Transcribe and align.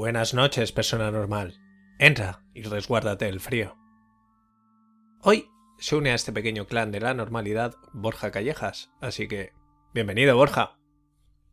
Buenas 0.00 0.32
noches, 0.32 0.72
persona 0.72 1.10
normal. 1.10 1.60
Entra 1.98 2.42
y 2.54 2.62
resguárdate 2.62 3.28
el 3.28 3.38
frío. 3.38 3.76
Hoy 5.20 5.50
se 5.78 5.94
une 5.94 6.12
a 6.12 6.14
este 6.14 6.32
pequeño 6.32 6.66
clan 6.66 6.90
de 6.90 7.00
la 7.00 7.12
normalidad 7.12 7.74
Borja 7.92 8.30
Callejas, 8.30 8.90
así 9.02 9.28
que 9.28 9.52
bienvenido 9.92 10.34
Borja. 10.34 10.78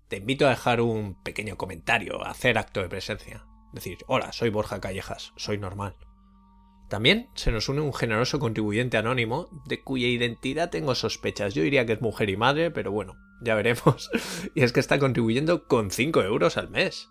Te 0.08 0.16
invito 0.16 0.48
a 0.48 0.52
dejar 0.52 0.80
un 0.80 1.22
pequeño 1.24 1.58
comentario, 1.58 2.24
a 2.24 2.30
hacer 2.30 2.58
acto 2.58 2.82
de 2.82 2.88
presencia. 2.88 3.46
Decir, 3.74 3.98
hola, 4.08 4.32
soy 4.32 4.50
Borja 4.50 4.80
Callejas, 4.80 5.34
soy 5.36 5.58
normal. 5.58 5.98
También 6.88 7.28
se 7.36 7.52
nos 7.52 7.68
une 7.68 7.82
un 7.82 7.94
generoso 7.94 8.40
contribuyente 8.40 8.96
anónimo, 8.96 9.50
de 9.66 9.84
cuya 9.84 10.08
identidad 10.08 10.70
tengo 10.70 10.96
sospechas. 10.96 11.54
Yo 11.54 11.64
diría 11.64 11.86
que 11.86 11.92
es 11.92 12.02
mujer 12.02 12.30
y 12.30 12.38
madre, 12.38 12.72
pero 12.72 12.94
bueno, 12.94 13.18
ya 13.42 13.56
veremos. 13.56 14.10
y 14.56 14.62
es 14.62 14.72
que 14.72 14.80
está 14.80 15.00
contribuyendo 15.00 15.68
con 15.68 15.92
5 15.92 16.22
euros 16.22 16.56
al 16.56 16.70
mes. 16.70 17.10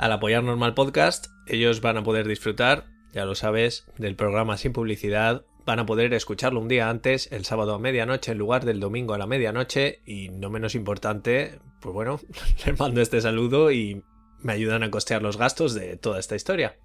Al 0.00 0.12
apoyar 0.12 0.42
Normal 0.42 0.72
Podcast, 0.72 1.26
ellos 1.46 1.82
van 1.82 1.98
a 1.98 2.02
poder 2.02 2.26
disfrutar, 2.26 2.86
ya 3.12 3.26
lo 3.26 3.34
sabes, 3.34 3.84
del 3.98 4.16
programa 4.16 4.56
sin 4.56 4.72
publicidad, 4.72 5.44
van 5.66 5.78
a 5.78 5.84
poder 5.84 6.14
escucharlo 6.14 6.58
un 6.58 6.68
día 6.68 6.88
antes, 6.88 7.30
el 7.32 7.44
sábado 7.44 7.74
a 7.74 7.78
medianoche 7.78 8.32
en 8.32 8.38
lugar 8.38 8.64
del 8.64 8.80
domingo 8.80 9.12
a 9.12 9.18
la 9.18 9.26
medianoche 9.26 10.00
y 10.06 10.30
no 10.30 10.48
menos 10.48 10.74
importante, 10.74 11.60
pues 11.82 11.92
bueno, 11.92 12.18
les 12.66 12.80
mando 12.80 13.02
este 13.02 13.20
saludo 13.20 13.72
y 13.72 14.02
me 14.38 14.54
ayudan 14.54 14.84
a 14.84 14.90
costear 14.90 15.20
los 15.20 15.36
gastos 15.36 15.74
de 15.74 15.98
toda 15.98 16.18
esta 16.18 16.34
historia. 16.34 16.78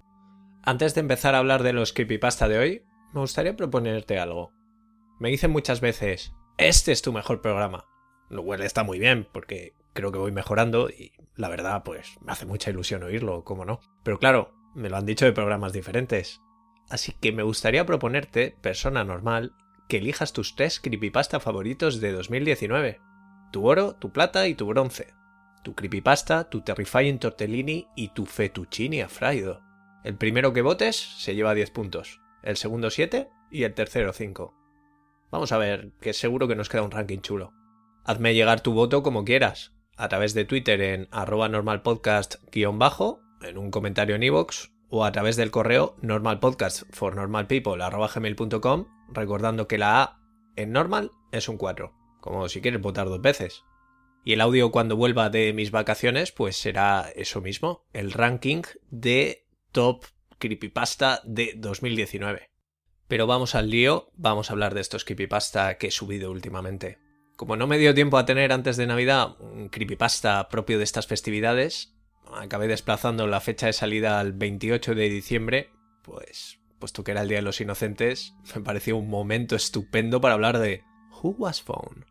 Antes 0.62 0.94
de 0.94 1.00
empezar 1.00 1.34
a 1.34 1.38
hablar 1.38 1.62
de 1.62 1.72
los 1.72 1.94
creepypasta 1.94 2.48
de 2.48 2.58
hoy, 2.58 2.82
me 3.14 3.20
gustaría 3.20 3.56
proponerte 3.56 4.18
algo. 4.18 4.52
Me 5.20 5.30
dicen 5.30 5.52
muchas 5.52 5.80
veces, 5.80 6.34
este 6.58 6.92
es 6.92 7.00
tu 7.00 7.14
mejor 7.14 7.40
programa. 7.40 7.86
Lo 8.28 8.44
cual 8.44 8.60
está 8.60 8.82
muy 8.82 8.98
bien, 8.98 9.26
porque 9.32 9.72
creo 9.96 10.12
que 10.12 10.18
voy 10.18 10.30
mejorando 10.30 10.88
y 10.88 11.10
la 11.34 11.48
verdad, 11.48 11.82
pues 11.82 12.18
me 12.20 12.30
hace 12.30 12.46
mucha 12.46 12.70
ilusión 12.70 13.02
oírlo, 13.02 13.42
cómo 13.42 13.64
no. 13.64 13.80
Pero 14.04 14.20
claro, 14.20 14.54
me 14.76 14.88
lo 14.88 14.96
han 14.96 15.06
dicho 15.06 15.24
de 15.24 15.32
programas 15.32 15.72
diferentes. 15.72 16.40
Así 16.88 17.12
que 17.20 17.32
me 17.32 17.42
gustaría 17.42 17.84
proponerte, 17.84 18.56
persona 18.60 19.02
normal, 19.02 19.54
que 19.88 19.98
elijas 19.98 20.32
tus 20.32 20.54
tres 20.54 20.78
creepypasta 20.78 21.40
favoritos 21.40 22.00
de 22.00 22.12
2019. 22.12 23.00
Tu 23.50 23.66
oro, 23.66 23.94
tu 23.96 24.12
plata 24.12 24.46
y 24.46 24.54
tu 24.54 24.66
bronce. 24.66 25.14
Tu 25.64 25.74
creepypasta, 25.74 26.48
tu 26.48 26.60
terrifying 26.60 27.18
tortellini 27.18 27.88
y 27.96 28.08
tu 28.08 28.26
fettuccine 28.26 29.02
afraido. 29.02 29.62
El 30.04 30.16
primero 30.16 30.52
que 30.52 30.62
votes 30.62 30.96
se 30.96 31.34
lleva 31.34 31.54
10 31.54 31.70
puntos, 31.72 32.20
el 32.42 32.56
segundo 32.56 32.90
7 32.90 33.28
y 33.50 33.64
el 33.64 33.74
tercero 33.74 34.12
5. 34.12 34.54
Vamos 35.30 35.50
a 35.50 35.58
ver, 35.58 35.90
que 36.00 36.12
seguro 36.12 36.46
que 36.46 36.54
nos 36.54 36.68
queda 36.68 36.82
un 36.82 36.92
ranking 36.92 37.20
chulo. 37.20 37.52
Hazme 38.04 38.34
llegar 38.34 38.60
tu 38.60 38.72
voto 38.72 39.02
como 39.02 39.24
quieras, 39.24 39.75
a 39.96 40.08
través 40.08 40.34
de 40.34 40.44
Twitter 40.44 40.80
en 40.80 41.08
arroba 41.10 41.48
normalpodcast-bajo, 41.48 43.20
en 43.42 43.58
un 43.58 43.70
comentario 43.70 44.16
en 44.16 44.22
iVoox, 44.22 44.70
o 44.88 45.04
a 45.04 45.12
través 45.12 45.36
del 45.36 45.50
correo 45.50 45.96
normalpodcast.for_normalpeople@gmail.com, 46.02 48.86
recordando 49.12 49.68
que 49.68 49.78
la 49.78 50.02
A 50.02 50.20
en 50.56 50.72
normal 50.72 51.10
es 51.32 51.48
un 51.48 51.56
4, 51.56 51.94
como 52.20 52.48
si 52.48 52.60
quieres 52.60 52.80
votar 52.80 53.08
dos 53.08 53.20
veces. 53.20 53.64
Y 54.24 54.32
el 54.32 54.40
audio 54.40 54.70
cuando 54.72 54.96
vuelva 54.96 55.30
de 55.30 55.52
mis 55.52 55.70
vacaciones, 55.70 56.32
pues 56.32 56.56
será 56.56 57.08
eso 57.14 57.40
mismo, 57.40 57.84
el 57.92 58.10
ranking 58.12 58.62
de 58.90 59.46
top 59.70 60.04
creepypasta 60.38 61.20
de 61.24 61.54
2019. 61.56 62.50
Pero 63.08 63.28
vamos 63.28 63.54
al 63.54 63.70
lío, 63.70 64.10
vamos 64.16 64.50
a 64.50 64.54
hablar 64.54 64.74
de 64.74 64.80
estos 64.80 65.04
creepypasta 65.04 65.78
que 65.78 65.86
he 65.88 65.92
subido 65.92 66.32
últimamente. 66.32 66.98
Como 67.36 67.56
no 67.56 67.66
me 67.66 67.76
dio 67.76 67.94
tiempo 67.94 68.16
a 68.16 68.24
tener 68.24 68.50
antes 68.50 68.78
de 68.78 68.86
Navidad 68.86 69.36
un 69.40 69.68
creepypasta 69.68 70.48
propio 70.48 70.78
de 70.78 70.84
estas 70.84 71.06
festividades, 71.06 71.94
acabé 72.34 72.66
desplazando 72.66 73.26
la 73.26 73.40
fecha 73.40 73.66
de 73.66 73.74
salida 73.74 74.18
al 74.18 74.32
28 74.32 74.94
de 74.94 75.10
diciembre, 75.10 75.70
pues, 76.02 76.58
puesto 76.78 77.04
que 77.04 77.10
era 77.10 77.20
el 77.20 77.28
Día 77.28 77.38
de 77.38 77.42
los 77.42 77.60
Inocentes, 77.60 78.34
me 78.54 78.62
pareció 78.62 78.96
un 78.96 79.10
momento 79.10 79.54
estupendo 79.54 80.20
para 80.20 80.34
hablar 80.34 80.58
de 80.58 80.82
Who 81.22 81.36
Was 81.38 81.60
Phone. 81.60 82.06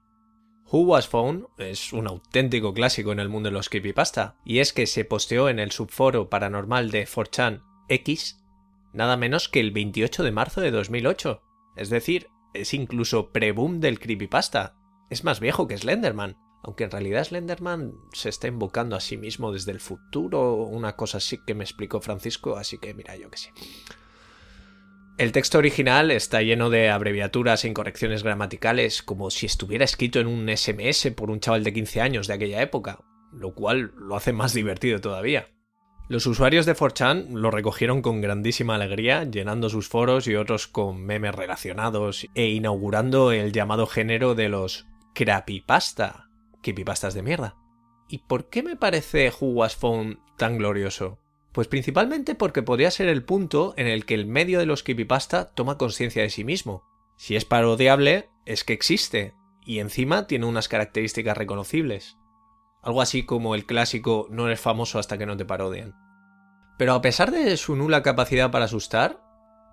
Who 0.72 0.82
Was 0.82 1.08
Phone 1.08 1.48
es 1.58 1.92
un 1.92 2.08
auténtico 2.08 2.74
clásico 2.76 3.12
en 3.12 3.20
el 3.20 3.30
mundo 3.30 3.50
de 3.50 3.54
los 3.54 3.70
creepypasta, 3.70 4.36
y 4.46 4.60
es 4.60 4.74
que 4.74 4.86
se 4.86 5.06
posteó 5.06 5.50
en 5.50 5.58
el 5.58 5.72
subforo 5.72 6.30
paranormal 6.30 6.92
de 6.92 7.08
4chan 7.08 7.64
X 7.90 8.46
nada 8.94 9.18
menos 9.18 9.50
que 9.50 9.60
el 9.60 9.72
28 9.72 10.24
de 10.24 10.32
marzo 10.32 10.62
de 10.62 10.72
2008. 10.72 11.42
Es 11.76 11.90
decir, 11.90 12.30
es 12.54 12.74
incluso 12.74 13.32
pre-boom 13.32 13.80
del 13.82 14.00
creepypasta, 14.00 14.76
es 15.10 15.24
más 15.24 15.40
viejo 15.40 15.68
que 15.68 15.78
Slenderman. 15.78 16.38
Aunque 16.64 16.86
en 16.86 16.92
realidad 16.92 17.24
Slenderman 17.24 17.94
se 18.14 18.30
está 18.30 18.48
invocando 18.48 18.96
a 18.96 19.00
sí 19.00 19.18
mismo 19.18 19.52
desde 19.52 19.72
el 19.72 19.80
futuro, 19.80 20.56
una 20.56 20.96
cosa 20.96 21.20
así 21.20 21.40
que 21.46 21.54
me 21.54 21.64
explicó 21.64 22.02
Francisco, 22.02 22.58
así 22.58 22.80
que 22.80 22.94
mira, 22.94 23.16
yo 23.16 23.30
que 23.30 23.38
sé. 23.38 23.52
El 25.18 25.32
texto 25.32 25.60
original 25.60 26.12
está 26.12 26.42
lleno 26.42 26.70
de 26.70 26.90
abreviaturas 26.90 27.64
e 27.64 27.70
incorrecciones 27.70 28.24
gramaticales, 28.24 29.02
como 29.02 29.30
si 29.30 29.46
estuviera 29.46 29.86
escrito 29.86 30.20
en 30.20 30.28
un 30.28 30.50
SMS 30.50 31.12
por 31.16 31.32
un 31.32 31.40
chaval 31.40 31.64
de 31.64 31.72
15 31.72 32.02
años 32.02 32.28
de 32.28 32.34
aquella 32.34 32.62
época, 32.62 33.00
lo 33.32 33.54
cual 33.54 33.94
lo 33.96 34.16
hace 34.16 34.34
más 34.34 34.54
divertido 34.54 35.00
todavía. 35.00 35.48
Los 36.10 36.28
usuarios 36.28 36.66
de 36.66 36.76
4chan 36.76 37.30
lo 37.30 37.50
recogieron 37.50 38.02
con 38.02 38.22
grandísima 38.22 38.76
alegría, 38.76 39.24
llenando 39.24 39.70
sus 39.70 39.88
foros 39.88 40.28
y 40.28 40.36
otros 40.36 40.68
con 40.68 41.04
memes 41.04 41.34
relacionados 41.34 42.28
e 42.36 42.48
inaugurando 42.50 43.32
el 43.32 43.54
llamado 43.54 43.88
género 43.88 44.36
de 44.36 44.50
los 44.50 44.86
creepypasta. 45.16 46.30
Creepypastas 46.62 47.14
de 47.16 47.24
mierda. 47.24 47.56
¿Y 48.08 48.20
por 48.20 48.50
qué 48.50 48.62
me 48.62 48.76
parece 48.76 49.32
Who 49.32 49.48
Was 49.48 49.76
Phone 49.76 50.20
tan 50.38 50.58
glorioso? 50.58 51.18
Pues 51.54 51.68
principalmente 51.68 52.36
porque 52.36 52.62
podría 52.62 52.92
ser 52.92 53.08
el 53.08 53.24
punto 53.24 53.74
en 53.78 53.88
el 53.88 54.06
que 54.06 54.14
el 54.14 54.28
medio 54.28 54.60
de 54.60 54.66
los 54.66 54.84
creepypasta 54.84 55.52
toma 55.54 55.78
conciencia 55.78 56.22
de 56.22 56.30
sí 56.30 56.44
mismo. 56.44 56.84
Si 57.16 57.36
es 57.36 57.46
parodiable, 57.46 58.30
es 58.46 58.66
que 58.66 58.74
existe, 58.74 59.34
y 59.66 59.80
encima 59.80 60.28
tiene 60.28 60.46
unas 60.46 60.68
características 60.68 61.38
reconocibles. 61.38 62.18
Algo 62.84 63.02
así 63.02 63.26
como 63.26 63.56
el 63.56 63.66
clásico 63.66 64.28
no 64.30 64.48
eres 64.48 64.60
famoso 64.60 65.00
hasta 65.00 65.18
que 65.18 65.26
no 65.26 65.38
te 65.38 65.46
parodian. 65.46 65.96
Pero 66.78 66.94
a 66.94 67.02
pesar 67.02 67.32
de 67.32 67.56
su 67.56 67.78
nula 67.78 68.04
capacidad 68.04 68.52
para 68.52 68.66
asustar, 68.66 69.22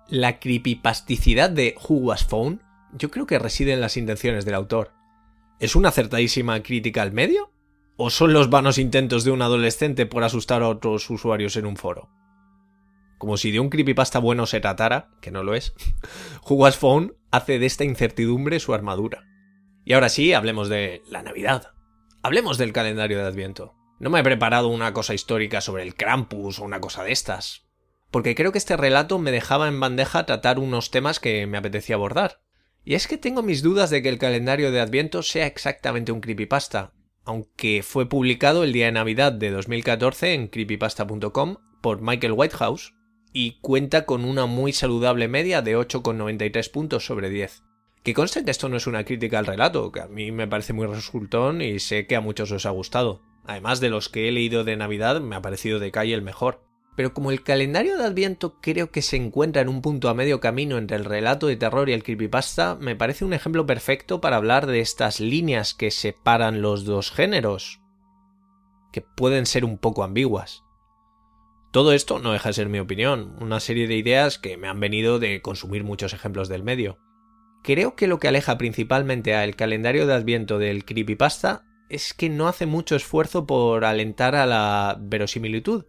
la 0.07 0.39
creepypasticidad 0.39 1.49
de 1.49 1.75
Who 1.87 1.95
Was 1.97 2.25
Phone 2.25 2.61
yo 2.93 3.11
creo 3.11 3.25
que 3.25 3.39
reside 3.39 3.73
en 3.73 3.81
las 3.81 3.97
intenciones 3.97 4.45
del 4.45 4.55
autor. 4.55 4.93
¿Es 5.63 5.77
una 5.77 5.87
acertadísima 5.87 6.61
crítica 6.61 7.01
al 7.01 7.13
medio? 7.13 7.49
¿O 7.95 8.09
son 8.09 8.33
los 8.33 8.49
vanos 8.49 8.77
intentos 8.77 9.23
de 9.23 9.31
un 9.31 9.41
adolescente 9.41 10.05
por 10.05 10.25
asustar 10.25 10.61
a 10.61 10.67
otros 10.67 11.09
usuarios 11.09 11.55
en 11.55 11.65
un 11.65 11.77
foro? 11.77 12.09
Como 13.17 13.37
si 13.37 13.49
de 13.49 13.61
un 13.61 13.69
creepypasta 13.69 14.19
bueno 14.19 14.45
se 14.45 14.59
tratara, 14.59 15.11
que 15.21 15.31
no 15.31 15.41
lo 15.41 15.55
es, 15.55 15.73
Jugas 16.41 16.75
Phone 16.75 17.13
hace 17.31 17.59
de 17.59 17.65
esta 17.65 17.85
incertidumbre 17.85 18.59
su 18.59 18.73
armadura. 18.73 19.23
Y 19.85 19.93
ahora 19.93 20.09
sí, 20.09 20.33
hablemos 20.33 20.67
de 20.67 21.01
la 21.09 21.23
Navidad. 21.23 21.71
Hablemos 22.23 22.57
del 22.57 22.73
calendario 22.73 23.19
de 23.19 23.23
Adviento. 23.23 23.73
No 24.01 24.09
me 24.09 24.19
he 24.19 24.23
preparado 24.23 24.67
una 24.67 24.91
cosa 24.91 25.13
histórica 25.13 25.61
sobre 25.61 25.83
el 25.83 25.95
Krampus 25.95 26.59
o 26.59 26.65
una 26.65 26.81
cosa 26.81 27.05
de 27.05 27.13
estas, 27.13 27.69
porque 28.11 28.35
creo 28.35 28.51
que 28.51 28.57
este 28.57 28.75
relato 28.75 29.17
me 29.17 29.31
dejaba 29.31 29.69
en 29.69 29.79
bandeja 29.79 30.25
tratar 30.25 30.59
unos 30.59 30.91
temas 30.91 31.21
que 31.21 31.47
me 31.47 31.57
apetecía 31.57 31.95
abordar. 31.95 32.42
Y 32.85 32.95
es 32.95 33.07
que 33.07 33.17
tengo 33.17 33.41
mis 33.41 33.63
dudas 33.63 33.89
de 33.89 34.01
que 34.01 34.09
el 34.09 34.17
calendario 34.17 34.71
de 34.71 34.81
Adviento 34.81 35.23
sea 35.23 35.47
exactamente 35.47 36.11
un 36.11 36.19
creepypasta, 36.19 36.93
aunque 37.23 37.81
fue 37.83 38.09
publicado 38.09 38.63
el 38.63 38.73
día 38.73 38.87
de 38.87 38.91
Navidad 38.91 39.31
de 39.31 39.51
2014 39.51 40.33
en 40.33 40.47
creepypasta.com 40.47 41.57
por 41.81 42.01
Michael 42.01 42.33
Whitehouse 42.33 42.93
y 43.31 43.59
cuenta 43.61 44.05
con 44.05 44.25
una 44.25 44.45
muy 44.45 44.73
saludable 44.73 45.27
media 45.27 45.61
de 45.61 45.77
8,93 45.77 46.71
puntos 46.71 47.05
sobre 47.05 47.29
10. 47.29 47.63
Que 48.03 48.13
conste 48.13 48.43
que 48.43 48.51
esto 48.51 48.67
no 48.67 48.75
es 48.75 48.85
una 48.85 49.05
crítica 49.05 49.39
al 49.39 49.45
relato, 49.45 49.91
que 49.91 50.01
a 50.01 50.07
mí 50.07 50.31
me 50.31 50.47
parece 50.47 50.73
muy 50.73 50.85
resultón 50.87 51.61
y 51.61 51.79
sé 51.79 52.05
que 52.05 52.17
a 52.17 52.21
muchos 52.21 52.51
os 52.51 52.65
ha 52.65 52.69
gustado. 52.71 53.21
Además 53.45 53.79
de 53.79 53.89
los 53.89 54.09
que 54.09 54.27
he 54.27 54.31
leído 54.33 54.65
de 54.65 54.75
Navidad, 54.75 55.21
me 55.21 55.37
ha 55.37 55.41
parecido 55.41 55.79
de 55.79 55.91
calle 55.91 56.13
el 56.13 56.21
mejor. 56.21 56.63
Pero 56.95 57.13
como 57.13 57.31
el 57.31 57.43
calendario 57.43 57.97
de 57.97 58.05
Adviento 58.05 58.59
creo 58.61 58.91
que 58.91 59.01
se 59.01 59.15
encuentra 59.15 59.61
en 59.61 59.69
un 59.69 59.81
punto 59.81 60.09
a 60.09 60.13
medio 60.13 60.39
camino 60.39 60.77
entre 60.77 60.97
el 60.97 61.05
relato 61.05 61.47
de 61.47 61.55
terror 61.55 61.89
y 61.89 61.93
el 61.93 62.03
creepypasta, 62.03 62.75
me 62.75 62.95
parece 62.95 63.25
un 63.25 63.33
ejemplo 63.33 63.65
perfecto 63.65 64.21
para 64.21 64.37
hablar 64.37 64.67
de 64.67 64.79
estas 64.79 65.19
líneas 65.19 65.73
que 65.73 65.89
separan 65.89 66.61
los 66.61 66.85
dos 66.85 67.11
géneros, 67.11 67.81
que 68.91 69.01
pueden 69.01 69.47
ser 69.47 69.65
un 69.65 69.79
poco 69.79 70.03
ambiguas. 70.03 70.63
Todo 71.71 71.93
esto 71.93 72.19
no 72.19 72.33
deja 72.33 72.49
de 72.49 72.53
ser 72.53 72.69
mi 72.69 72.77
opinión, 72.77 73.35
una 73.41 73.59
serie 73.59 73.87
de 73.87 73.95
ideas 73.95 74.37
que 74.37 74.57
me 74.57 74.67
han 74.67 74.79
venido 74.79 75.17
de 75.17 75.41
consumir 75.41 75.83
muchos 75.83 76.13
ejemplos 76.13 76.47
del 76.47 76.61
medio. 76.61 76.99
Creo 77.63 77.95
que 77.95 78.07
lo 78.07 78.19
que 78.19 78.27
aleja 78.27 78.59
principalmente 78.59 79.33
al 79.33 79.55
calendario 79.55 80.05
de 80.05 80.13
Adviento 80.13 80.59
del 80.59 80.85
creepypasta 80.85 81.65
es 81.89 82.13
que 82.13 82.29
no 82.29 82.47
hace 82.47 82.67
mucho 82.67 82.95
esfuerzo 82.95 83.47
por 83.47 83.85
alentar 83.85 84.35
a 84.35 84.45
la 84.45 84.97
verosimilitud 84.99 85.85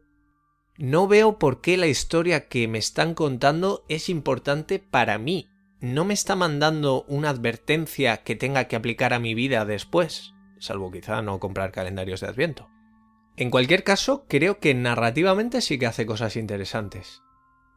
no 0.76 1.06
veo 1.06 1.38
por 1.38 1.60
qué 1.60 1.76
la 1.76 1.86
historia 1.86 2.48
que 2.48 2.66
me 2.68 2.78
están 2.78 3.14
contando 3.14 3.84
es 3.88 4.08
importante 4.08 4.78
para 4.78 5.18
mí. 5.18 5.48
No 5.80 6.04
me 6.04 6.14
está 6.14 6.34
mandando 6.34 7.04
una 7.08 7.30
advertencia 7.30 8.18
que 8.18 8.36
tenga 8.36 8.64
que 8.64 8.76
aplicar 8.76 9.12
a 9.12 9.18
mi 9.18 9.34
vida 9.34 9.64
después, 9.64 10.34
salvo 10.58 10.90
quizá 10.90 11.22
no 11.22 11.38
comprar 11.40 11.72
calendarios 11.72 12.20
de 12.20 12.28
Adviento. 12.28 12.70
En 13.36 13.50
cualquier 13.50 13.84
caso, 13.84 14.26
creo 14.28 14.60
que 14.60 14.74
narrativamente 14.74 15.60
sí 15.60 15.78
que 15.78 15.86
hace 15.86 16.06
cosas 16.06 16.36
interesantes. 16.36 17.23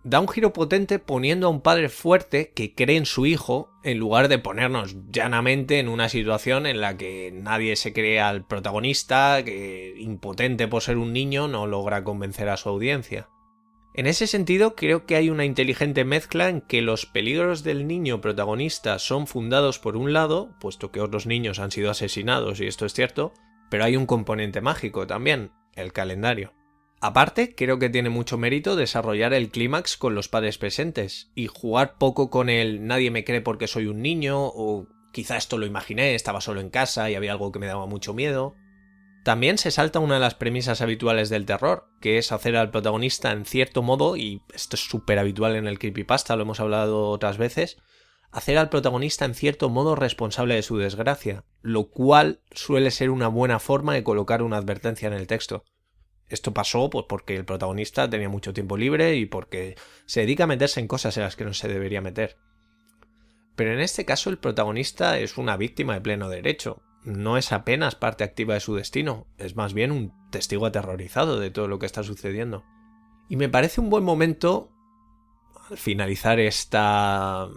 Da 0.04 0.20
un 0.20 0.28
giro 0.30 0.54
potente 0.54 1.00
poniendo 1.00 1.48
a 1.48 1.50
un 1.50 1.62
padre 1.62 1.90
fuerte 1.90 2.52
que 2.56 2.74
cree 2.74 2.98
en 2.98 3.06
su 3.06 3.26
hijo 3.26 3.72
en 3.84 3.98
lugar 3.98 4.28
de 4.30 4.40
ponernos 4.40 4.96
llanamente 5.12 5.80
en 5.80 5.90
una 5.90 6.08
situación 6.08 6.66
en 6.66 6.80
la 6.80 6.96
que 6.98 7.32
nadie 7.34 7.76
se 7.76 7.94
cree 7.94 8.22
al 8.22 8.46
protagonista, 8.46 9.44
que 9.44 9.96
impotente 9.98 10.68
por 10.68 10.82
ser 10.82 10.98
un 10.98 11.14
niño 11.14 11.48
no 11.48 11.68
logra 11.68 12.04
convencer 12.04 12.48
a 12.48 12.58
su 12.58 12.70
audiencia. 12.70 13.28
En 13.98 14.06
ese 14.06 14.28
sentido, 14.28 14.76
creo 14.76 15.08
que 15.08 15.16
hay 15.16 15.32
una 15.32 15.44
inteligente 15.44 16.06
mezcla 16.06 16.50
en 16.50 16.62
que 16.62 16.84
los 16.84 17.08
peligros 17.08 17.64
del 17.64 17.88
niño 17.88 18.22
protagonista 18.22 19.00
son 19.00 19.26
fundados 19.26 19.80
por 19.80 19.98
un 19.98 20.14
lado, 20.14 20.52
puesto 20.60 20.92
que 20.92 21.02
otros 21.02 21.26
niños 21.26 21.58
han 21.58 21.72
sido 21.72 21.90
asesinados 21.90 22.62
y 22.62 22.68
esto 22.68 22.86
es 22.86 22.94
cierto, 22.94 23.34
pero 23.72 23.84
hay 23.84 23.98
un 23.98 24.06
componente 24.06 24.62
mágico 24.62 25.08
también, 25.08 25.52
el 25.74 25.94
calendario. 25.94 26.54
Aparte, 27.00 27.54
creo 27.54 27.78
que 27.78 27.90
tiene 27.90 28.10
mucho 28.10 28.38
mérito 28.38 28.76
desarrollar 28.76 29.34
el 29.34 29.50
clímax 29.50 29.98
con 29.98 30.16
los 30.16 30.30
padres 30.30 30.58
presentes 30.58 31.32
y 31.36 31.48
jugar 31.48 31.98
poco 32.00 32.32
con 32.32 32.50
el 32.50 32.88
nadie 32.88 33.12
me 33.12 33.24
cree 33.24 33.42
porque 33.42 33.68
soy 33.68 33.86
un 33.86 34.02
niño 34.02 34.40
o 34.40 34.88
quizá 35.12 35.38
esto 35.38 35.60
lo 35.60 35.68
imaginé, 35.68 36.16
estaba 36.16 36.42
solo 36.42 36.60
en 36.60 36.72
casa 36.72 37.10
y 37.10 37.16
había 37.16 37.34
algo 37.34 37.52
que 37.52 37.60
me 37.60 37.68
daba 37.68 37.86
mucho 37.86 38.16
miedo. 38.16 38.56
También 39.24 39.58
se 39.58 39.72
salta 39.72 40.00
una 40.00 40.16
de 40.16 40.22
las 40.22 40.36
premisas 40.36 40.82
habituales 40.82 41.30
del 41.30 41.46
terror, 41.46 41.90
que 42.02 42.18
es 42.18 42.32
hacer 42.32 42.56
al 42.56 42.72
protagonista 42.72 43.32
en 43.32 43.46
cierto 43.46 43.84
modo, 43.84 44.16
y 44.16 44.42
esto 44.54 44.76
es 44.76 44.88
súper 44.88 45.20
habitual 45.20 45.56
en 45.56 45.68
el 45.68 45.80
creepypasta, 45.80 46.36
lo 46.36 46.44
hemos 46.44 46.62
hablado 46.62 47.10
otras 47.10 47.38
veces, 47.38 47.78
hacer 48.32 48.58
al 48.58 48.70
protagonista 48.70 49.26
en 49.26 49.36
cierto 49.36 49.70
modo 49.70 49.96
responsable 49.96 50.56
de 50.56 50.62
su 50.62 50.78
desgracia, 50.78 51.44
lo 51.62 51.90
cual 51.90 52.42
suele 52.52 52.90
ser 52.90 53.10
una 53.10 53.28
buena 53.28 53.60
forma 53.60 53.94
de 53.94 54.04
colocar 54.04 54.42
una 54.42 54.58
advertencia 54.58 55.08
en 55.08 55.14
el 55.14 55.28
texto. 55.28 55.66
Esto 56.30 56.54
pasó 56.54 56.90
pues, 56.90 57.06
porque 57.08 57.36
el 57.36 57.46
protagonista 57.46 58.10
tenía 58.10 58.30
mucho 58.30 58.54
tiempo 58.54 58.78
libre 58.78 59.16
y 59.16 59.26
porque 59.26 59.76
se 60.06 60.22
dedica 60.22 60.44
a 60.44 60.48
meterse 60.48 60.80
en 60.80 60.88
cosas 60.88 61.16
en 61.18 61.24
las 61.24 61.36
que 61.36 61.46
no 61.46 61.54
se 61.54 61.68
debería 61.68 62.02
meter. 62.02 62.38
Pero 63.56 63.74
en 63.74 63.80
este 63.80 64.06
caso 64.06 64.30
el 64.30 64.38
protagonista 64.38 65.20
es 65.20 65.38
una 65.38 65.58
víctima 65.58 65.94
de 65.94 66.02
pleno 66.02 66.30
derecho. 66.30 66.84
No 67.04 67.38
es 67.38 67.52
apenas 67.52 67.96
parte 67.96 68.24
activa 68.24 68.54
de 68.54 68.60
su 68.60 68.76
destino, 68.76 69.28
es 69.38 69.56
más 69.56 69.74
bien 69.74 69.92
un 69.92 70.14
testigo 70.30 70.66
aterrorizado 70.66 71.40
de 71.40 71.52
todo 71.52 71.68
lo 71.68 71.80
que 71.80 71.86
está 71.86 72.04
sucediendo. 72.04 72.66
Y 73.30 73.38
me 73.38 73.50
parece 73.50 73.80
un 73.80 73.90
buen 73.90 74.04
momento 74.04 74.72
al 75.70 75.78
finalizar 75.78 76.40
esta 76.40 77.50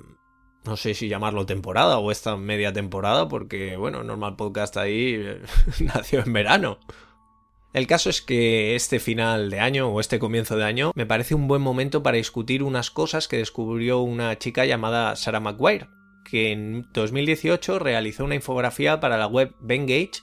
no 0.65 0.77
sé 0.77 0.95
si 0.95 1.09
llamarlo 1.09 1.47
temporada 1.47 1.99
o 1.99 2.11
esta 2.11 2.37
media 2.37 2.73
temporada, 2.73 3.29
porque, 3.29 3.77
bueno, 3.77 4.05
Normal 4.05 4.37
Podcast 4.37 4.77
ahí 4.77 5.19
nació 5.81 6.21
en 6.21 6.33
verano. 6.33 6.79
El 7.73 7.87
caso 7.87 8.11
es 8.11 8.21
que 8.21 8.75
este 8.75 8.99
final 8.99 9.49
de 9.49 9.61
año 9.61 9.89
o 9.89 10.01
este 10.01 10.19
comienzo 10.19 10.57
de 10.57 10.65
año 10.65 10.91
me 10.97 11.07
parece 11.07 11.37
un 11.37 11.47
buen 11.47 11.63
momento 11.63 12.03
para 12.03 12.17
discutir 12.17 12.65
unas 12.65 12.91
cosas 12.91 13.29
que 13.29 13.37
descubrió 13.37 14.01
una 14.01 14.37
chica 14.39 14.65
llamada 14.65 15.15
Sarah 15.15 15.39
McGuire, 15.39 15.89
que 16.25 16.51
en 16.51 16.89
2018 16.93 17.79
realizó 17.79 18.25
una 18.25 18.35
infografía 18.35 18.99
para 18.99 19.19
la 19.19 19.29
web 19.29 19.55
Bengage 19.61 20.23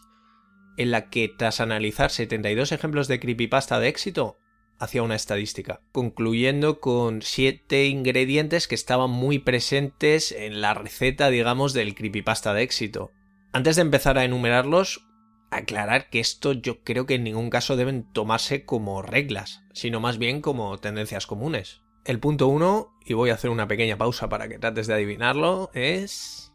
en 0.77 0.91
la 0.91 1.09
que 1.09 1.29
tras 1.29 1.61
analizar 1.61 2.11
72 2.11 2.71
ejemplos 2.71 3.07
de 3.07 3.19
creepypasta 3.19 3.79
de 3.79 3.87
éxito, 3.87 4.37
hacía 4.77 5.01
una 5.01 5.15
estadística, 5.15 5.81
concluyendo 5.91 6.79
con 6.79 7.21
siete 7.21 7.87
ingredientes 7.87 8.67
que 8.67 8.75
estaban 8.75 9.09
muy 9.09 9.39
presentes 9.39 10.31
en 10.31 10.61
la 10.61 10.73
receta, 10.73 11.29
digamos, 11.29 11.73
del 11.73 11.95
creepypasta 11.95 12.53
de 12.53 12.61
éxito. 12.61 13.11
Antes 13.53 13.77
de 13.77 13.81
empezar 13.81 14.17
a 14.19 14.25
enumerarlos, 14.25 15.06
aclarar 15.51 16.09
que 16.09 16.19
esto 16.19 16.53
yo 16.53 16.83
creo 16.83 17.05
que 17.05 17.15
en 17.15 17.23
ningún 17.23 17.49
caso 17.49 17.75
deben 17.75 18.11
tomarse 18.11 18.65
como 18.65 19.01
reglas, 19.01 19.63
sino 19.73 19.99
más 19.99 20.17
bien 20.17 20.41
como 20.41 20.77
tendencias 20.77 21.27
comunes. 21.27 21.81
El 22.05 22.19
punto 22.19 22.47
uno, 22.47 22.97
y 23.05 23.13
voy 23.13 23.29
a 23.29 23.33
hacer 23.33 23.49
una 23.49 23.67
pequeña 23.67 23.97
pausa 23.97 24.29
para 24.29 24.47
que 24.47 24.59
trates 24.59 24.87
de 24.87 24.93
adivinarlo, 24.93 25.71
es 25.73 26.53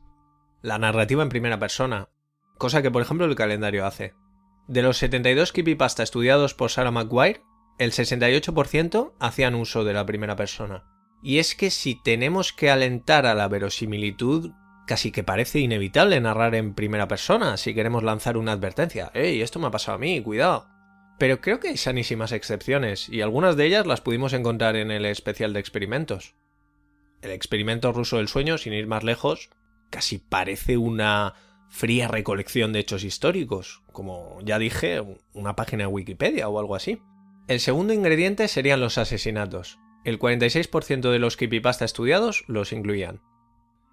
la 0.63 0.79
narrativa 0.79 1.23
en 1.23 1.29
primera 1.29 1.59
persona, 1.59 2.09
cosa 2.59 2.83
que 2.83 2.91
por 2.91 3.03
ejemplo 3.03 3.27
el 3.27 3.35
calendario 3.35 3.85
hace. 3.85 4.15
De 4.69 4.83
los 4.83 4.97
72 4.99 5.53
creepypasta 5.53 6.03
estudiados 6.03 6.55
por 6.55 6.71
Sarah 6.71 6.91
McGuire, 6.91 7.43
el 7.79 7.93
68% 7.93 9.15
hacían 9.19 9.55
uso 9.55 9.85
de 9.85 9.93
la 9.93 10.07
primera 10.07 10.37
persona. 10.37 10.85
Y 11.23 11.39
es 11.39 11.55
que 11.55 11.71
si 11.71 12.01
tenemos 12.01 12.53
que 12.53 12.71
alentar 12.71 13.27
a 13.27 13.35
la 13.35 13.49
verosimilitud, 13.49 14.53
casi 14.87 15.13
que 15.13 15.25
parece 15.25 15.61
inevitable 15.61 16.21
narrar 16.21 16.55
en 16.55 16.75
primera 16.75 17.09
persona 17.09 17.57
si 17.57 17.75
queremos 17.75 18.03
lanzar 18.03 18.37
una 18.37 18.53
advertencia. 18.53 19.11
¡Ey, 19.15 19.41
esto 19.43 19.59
me 19.59 19.69
ha 19.69 19.71
pasado 19.71 19.97
a 19.97 20.01
mí, 20.01 20.21
cuidado! 20.21 20.67
Pero 21.19 21.41
creo 21.41 21.61
que 21.61 21.69
hay 21.69 21.77
sanísimas 21.77 22.33
excepciones, 22.33 23.09
y 23.09 23.21
algunas 23.21 23.57
de 23.57 23.67
ellas 23.67 23.87
las 23.87 24.01
pudimos 24.01 24.33
encontrar 24.33 24.77
en 24.77 24.91
el 24.91 25.05
especial 25.07 25.53
de 25.53 25.61
experimentos. 25.61 26.35
El 27.21 27.31
experimento 27.31 27.93
ruso 27.93 28.17
del 28.17 28.29
sueño, 28.29 28.59
sin 28.59 28.73
ir 28.73 28.87
más 28.87 29.05
lejos, 29.05 29.51
casi 29.91 30.19
parece 30.19 30.77
una 30.77 31.35
fría 31.69 32.09
recolección 32.09 32.73
de 32.73 32.81
hechos 32.81 33.05
históricos, 33.05 33.83
como 33.93 34.41
ya 34.43 34.59
dije, 34.59 35.01
una 35.33 35.55
página 35.55 35.85
de 35.85 35.89
Wikipedia 35.89 36.49
o 36.49 36.59
algo 36.59 36.75
así. 36.75 37.01
El 37.49 37.61
segundo 37.61 37.93
ingrediente 37.93 38.49
serían 38.49 38.81
los 38.81 38.99
asesinatos. 38.99 39.79
El 40.05 40.19
46% 40.19 41.11
de 41.13 41.19
los 41.19 41.37
creepypasta 41.37 41.85
estudiados 41.85 42.45
los 42.49 42.73
incluían. 42.73 43.21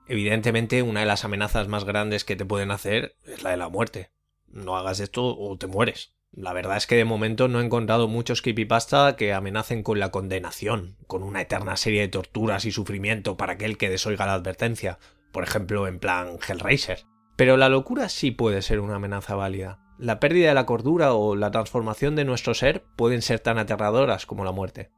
Evidentemente, 0.10 0.82
una 0.82 1.02
de 1.02 1.06
las 1.06 1.24
amenazas 1.24 1.68
más 1.68 1.86
grandes 1.86 2.26
que 2.26 2.36
te 2.36 2.44
pueden 2.44 2.72
hacer 2.72 3.16
es 3.28 3.44
la 3.44 3.52
de 3.52 3.58
la 3.58 3.70
muerte. 3.70 4.10
No 4.48 4.76
hagas 4.76 5.00
esto 5.00 5.38
o 5.38 5.56
te 5.56 5.68
mueres. 5.68 6.16
La 6.32 6.52
verdad 6.52 6.78
es 6.78 6.88
que 6.88 6.96
de 6.96 7.06
momento 7.06 7.48
no 7.48 7.62
he 7.62 7.66
encontrado 7.66 8.08
muchos 8.08 8.42
creepypasta 8.42 9.16
que 9.16 9.34
amenacen 9.34 9.84
con 9.84 10.00
la 10.00 10.10
condenación, 10.10 10.98
con 11.06 11.22
una 11.22 11.42
eterna 11.42 11.78
serie 11.78 12.02
de 12.02 12.08
torturas 12.08 12.66
y 12.66 12.72
sufrimiento 12.72 13.38
para 13.38 13.54
aquel 13.54 13.78
que 13.78 13.92
desoiga 13.92 14.26
la 14.26 14.34
advertencia, 14.34 14.98
por 15.32 15.44
ejemplo 15.44 15.88
en 15.88 16.00
plan 16.00 16.40
Hellraiser. 16.48 17.06
Pero 17.36 17.56
la 17.56 17.70
locura 17.70 18.10
sí 18.10 18.32
puede 18.32 18.64
ser 18.64 18.80
una 18.80 18.96
amenaza 18.96 19.36
válida. 19.36 19.80
La 20.00 20.20
pérdida 20.20 20.50
de 20.50 20.56
la 20.56 20.66
cordura 20.66 21.14
o 21.14 21.36
la 21.36 21.52
transformación 21.52 22.16
de 22.16 22.26
nuestro 22.26 22.56
ser 22.56 22.84
pueden 22.96 23.22
ser 23.22 23.42
tan 23.42 23.60
aterradoras 23.60 24.26
como 24.26 24.44
la 24.44 24.52
muerte. 24.52 24.90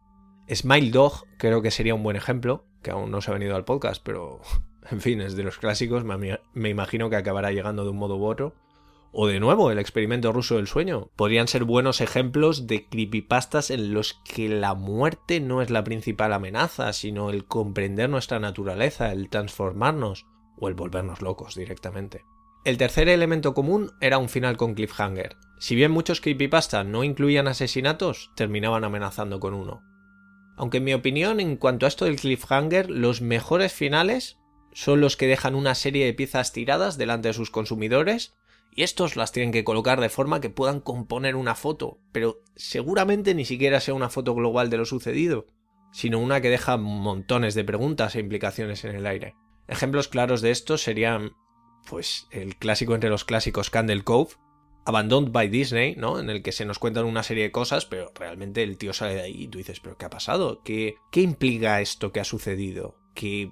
Smile 0.49 0.91
Dog 0.91 1.25
creo 1.37 1.61
que 1.61 1.71
sería 1.71 1.95
un 1.95 2.03
buen 2.03 2.15
ejemplo, 2.15 2.65
que 2.81 2.91
aún 2.91 3.11
no 3.11 3.19
se 3.19 3.31
ha 3.31 3.33
venido 3.33 3.57
al 3.57 3.65
podcast, 3.65 4.01
pero 4.03 4.41
en 4.91 5.01
fin, 5.01 5.21
es 5.21 5.35
de 5.35 5.43
los 5.43 5.57
clásicos, 5.57 6.03
me, 6.03 6.69
imagino 6.69 7.09
que 7.09 7.15
acabará 7.15 7.51
llegando 7.51 7.83
de 7.83 7.91
un 7.91 7.97
modo 7.97 8.17
u 8.17 8.25
otro. 8.25 8.53
O 9.13 9.27
de 9.27 9.41
nuevo, 9.41 9.71
el 9.71 9.79
experimento 9.79 10.31
ruso 10.31 10.55
del 10.55 10.67
sueño. 10.67 11.09
Podrían 11.17 11.49
ser 11.49 11.65
buenos 11.65 11.99
ejemplos 11.99 12.67
de 12.67 12.87
creepypastas 12.87 13.69
en 13.69 13.93
los 13.93 14.13
que 14.23 14.47
la 14.47 14.73
muerte 14.73 15.41
no 15.41 15.61
es 15.61 15.69
la 15.69 15.83
principal 15.83 16.31
amenaza, 16.31 16.93
sino 16.93 17.29
el 17.29 17.45
comprender 17.45 18.09
nuestra 18.09 18.39
naturaleza, 18.39 19.11
el 19.11 19.29
transformarnos 19.29 20.25
o 20.57 20.69
el 20.69 20.75
volvernos 20.75 21.21
locos 21.21 21.55
directamente. 21.55 22.23
El 22.63 22.77
tercer 22.77 23.09
elemento 23.09 23.53
común 23.53 23.91
era 23.99 24.17
un 24.17 24.29
final 24.29 24.55
con 24.55 24.75
cliffhanger. 24.75 25.35
Si 25.59 25.75
bien 25.75 25.91
muchos 25.91 26.21
creepypastas 26.21 26.85
no 26.85 27.03
incluían 27.03 27.47
asesinatos, 27.47 28.31
terminaban 28.35 28.83
amenazando 28.83 29.39
con 29.39 29.53
uno. 29.53 29.81
Aunque 30.55 30.77
en 30.77 30.83
mi 30.83 30.93
opinión, 30.93 31.39
en 31.39 31.57
cuanto 31.57 31.85
a 31.85 31.89
esto 31.89 32.05
del 32.05 32.17
cliffhanger, 32.17 32.89
los 32.89 33.21
mejores 33.21 33.73
finales 33.73 34.40
son 34.73 35.01
los 35.01 35.17
que 35.17 35.27
dejan 35.27 35.55
una 35.55 35.75
serie 35.75 36.05
de 36.05 36.13
piezas 36.13 36.53
tiradas 36.53 36.97
delante 36.97 37.29
de 37.29 37.33
sus 37.33 37.51
consumidores 37.51 38.33
y 38.73 38.83
estos 38.83 39.15
las 39.15 39.31
tienen 39.31 39.51
que 39.51 39.63
colocar 39.63 39.99
de 39.99 40.09
forma 40.09 40.39
que 40.39 40.49
puedan 40.49 40.79
componer 40.79 41.35
una 41.35 41.55
foto, 41.55 41.99
pero 42.11 42.41
seguramente 42.55 43.35
ni 43.35 43.45
siquiera 43.45 43.79
sea 43.79 43.93
una 43.93 44.09
foto 44.09 44.33
global 44.33 44.69
de 44.69 44.77
lo 44.77 44.85
sucedido, 44.85 45.47
sino 45.91 46.19
una 46.19 46.41
que 46.41 46.49
deja 46.49 46.77
montones 46.77 47.53
de 47.53 47.65
preguntas 47.65 48.15
e 48.15 48.19
implicaciones 48.19 48.85
en 48.85 48.95
el 48.95 49.05
aire. 49.05 49.35
Ejemplos 49.67 50.07
claros 50.07 50.41
de 50.41 50.51
esto 50.51 50.77
serían, 50.77 51.33
pues, 51.89 52.27
el 52.31 52.55
clásico 52.55 52.95
entre 52.95 53.09
los 53.09 53.25
clásicos 53.25 53.69
Candle 53.69 54.03
Cove, 54.03 54.35
Abandoned 54.85 55.31
by 55.31 55.49
Disney, 55.49 55.95
¿no? 55.95 56.19
En 56.19 56.29
el 56.29 56.41
que 56.41 56.51
se 56.51 56.65
nos 56.65 56.79
cuentan 56.79 57.05
una 57.05 57.23
serie 57.23 57.43
de 57.43 57.51
cosas, 57.51 57.85
pero 57.85 58.11
realmente 58.15 58.63
el 58.63 58.77
tío 58.77 58.93
sale 58.93 59.15
de 59.15 59.21
ahí 59.21 59.43
y 59.43 59.47
tú 59.47 59.59
dices, 59.59 59.79
¿pero 59.79 59.97
qué 59.97 60.05
ha 60.05 60.09
pasado? 60.09 60.61
¿Qué, 60.63 60.95
qué 61.11 61.21
implica 61.21 61.81
esto 61.81 62.11
que 62.11 62.19
ha 62.19 62.25
sucedido? 62.25 62.95
¿Que 63.13 63.51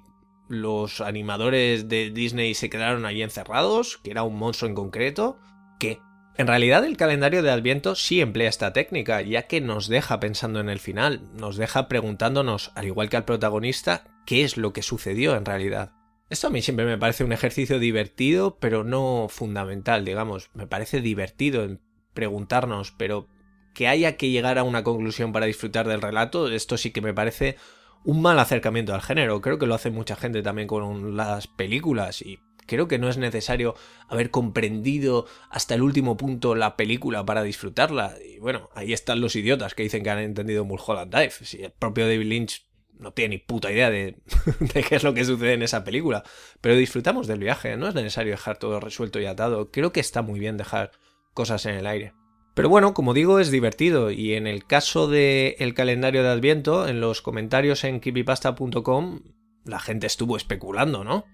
los 0.50 1.00
animadores 1.00 1.88
de 1.88 2.10
Disney 2.10 2.54
se 2.54 2.68
quedaron 2.68 3.06
allí 3.06 3.22
encerrados, 3.22 3.98
que 3.98 4.10
era 4.10 4.24
un 4.24 4.36
monstruo 4.36 4.68
en 4.68 4.74
concreto, 4.74 5.38
¿qué? 5.78 6.00
En 6.36 6.48
realidad 6.48 6.84
el 6.84 6.96
calendario 6.96 7.42
de 7.42 7.52
Adviento 7.52 7.94
sí 7.94 8.20
emplea 8.20 8.48
esta 8.48 8.72
técnica, 8.72 9.22
ya 9.22 9.42
que 9.42 9.60
nos 9.60 9.86
deja 9.86 10.18
pensando 10.18 10.58
en 10.58 10.68
el 10.68 10.80
final, 10.80 11.28
nos 11.34 11.56
deja 11.56 11.86
preguntándonos, 11.86 12.72
al 12.74 12.86
igual 12.86 13.08
que 13.08 13.16
al 13.16 13.24
protagonista, 13.24 14.04
qué 14.26 14.42
es 14.42 14.56
lo 14.56 14.72
que 14.72 14.82
sucedió 14.82 15.36
en 15.36 15.44
realidad. 15.44 15.92
Esto 16.30 16.48
a 16.48 16.50
mí 16.50 16.62
siempre 16.62 16.84
me 16.84 16.98
parece 16.98 17.22
un 17.22 17.32
ejercicio 17.32 17.78
divertido, 17.78 18.58
pero 18.58 18.82
no 18.82 19.28
fundamental, 19.30 20.04
digamos. 20.04 20.50
Me 20.54 20.66
parece 20.66 21.00
divertido 21.00 21.62
en 21.62 21.80
preguntarnos, 22.12 22.90
pero 22.90 23.28
que 23.72 23.86
haya 23.86 24.16
que 24.16 24.30
llegar 24.30 24.58
a 24.58 24.64
una 24.64 24.82
conclusión 24.82 25.32
para 25.32 25.46
disfrutar 25.46 25.86
del 25.86 26.02
relato, 26.02 26.48
esto 26.50 26.76
sí 26.76 26.90
que 26.90 27.02
me 27.02 27.14
parece 27.14 27.56
un 28.04 28.22
mal 28.22 28.38
acercamiento 28.38 28.94
al 28.94 29.02
género. 29.02 29.40
Creo 29.40 29.58
que 29.58 29.66
lo 29.66 29.74
hace 29.74 29.90
mucha 29.90 30.16
gente 30.16 30.42
también 30.42 30.68
con 30.68 31.16
las 31.16 31.46
películas 31.46 32.22
y 32.22 32.38
creo 32.66 32.88
que 32.88 32.98
no 32.98 33.08
es 33.08 33.18
necesario 33.18 33.74
haber 34.08 34.30
comprendido 34.30 35.26
hasta 35.50 35.74
el 35.74 35.82
último 35.82 36.16
punto 36.16 36.54
la 36.54 36.76
película 36.76 37.24
para 37.24 37.42
disfrutarla. 37.42 38.14
Y 38.24 38.38
bueno, 38.38 38.70
ahí 38.74 38.92
están 38.92 39.20
los 39.20 39.34
idiotas 39.36 39.74
que 39.74 39.82
dicen 39.82 40.04
que 40.04 40.10
han 40.10 40.18
entendido 40.18 40.64
Mulholland 40.64 41.14
Dive. 41.14 41.30
Si 41.30 41.62
el 41.62 41.72
propio 41.72 42.06
David 42.06 42.26
Lynch 42.26 42.66
no 42.98 43.12
tiene 43.12 43.36
ni 43.36 43.38
puta 43.38 43.72
idea 43.72 43.90
de, 43.90 44.16
de, 44.60 44.82
qué 44.84 44.96
es 44.96 45.02
lo 45.02 45.14
que 45.14 45.24
sucede 45.24 45.54
en 45.54 45.62
esa 45.62 45.84
película. 45.84 46.22
Pero 46.60 46.76
disfrutamos 46.76 47.26
del 47.26 47.40
viaje, 47.40 47.76
no 47.76 47.88
es 47.88 47.94
necesario 47.94 48.32
dejar 48.32 48.58
todo 48.58 48.78
resuelto 48.78 49.18
y 49.18 49.26
atado. 49.26 49.70
Creo 49.70 49.92
que 49.92 50.00
está 50.00 50.22
muy 50.22 50.38
bien 50.38 50.56
dejar 50.56 50.92
cosas 51.34 51.66
en 51.66 51.74
el 51.74 51.86
aire. 51.86 52.12
Pero 52.60 52.68
bueno, 52.68 52.92
como 52.92 53.14
digo, 53.14 53.38
es 53.38 53.50
divertido 53.50 54.10
y 54.10 54.34
en 54.34 54.46
el 54.46 54.66
caso 54.66 55.08
del 55.08 55.54
el 55.58 55.72
calendario 55.72 56.22
de 56.22 56.28
Adviento, 56.28 56.88
en 56.88 57.00
los 57.00 57.22
comentarios 57.22 57.84
en 57.84 58.00
creepypasta.com, 58.00 59.20
la 59.64 59.80
gente 59.80 60.06
estuvo 60.06 60.36
especulando, 60.36 61.02
¿no? 61.02 61.24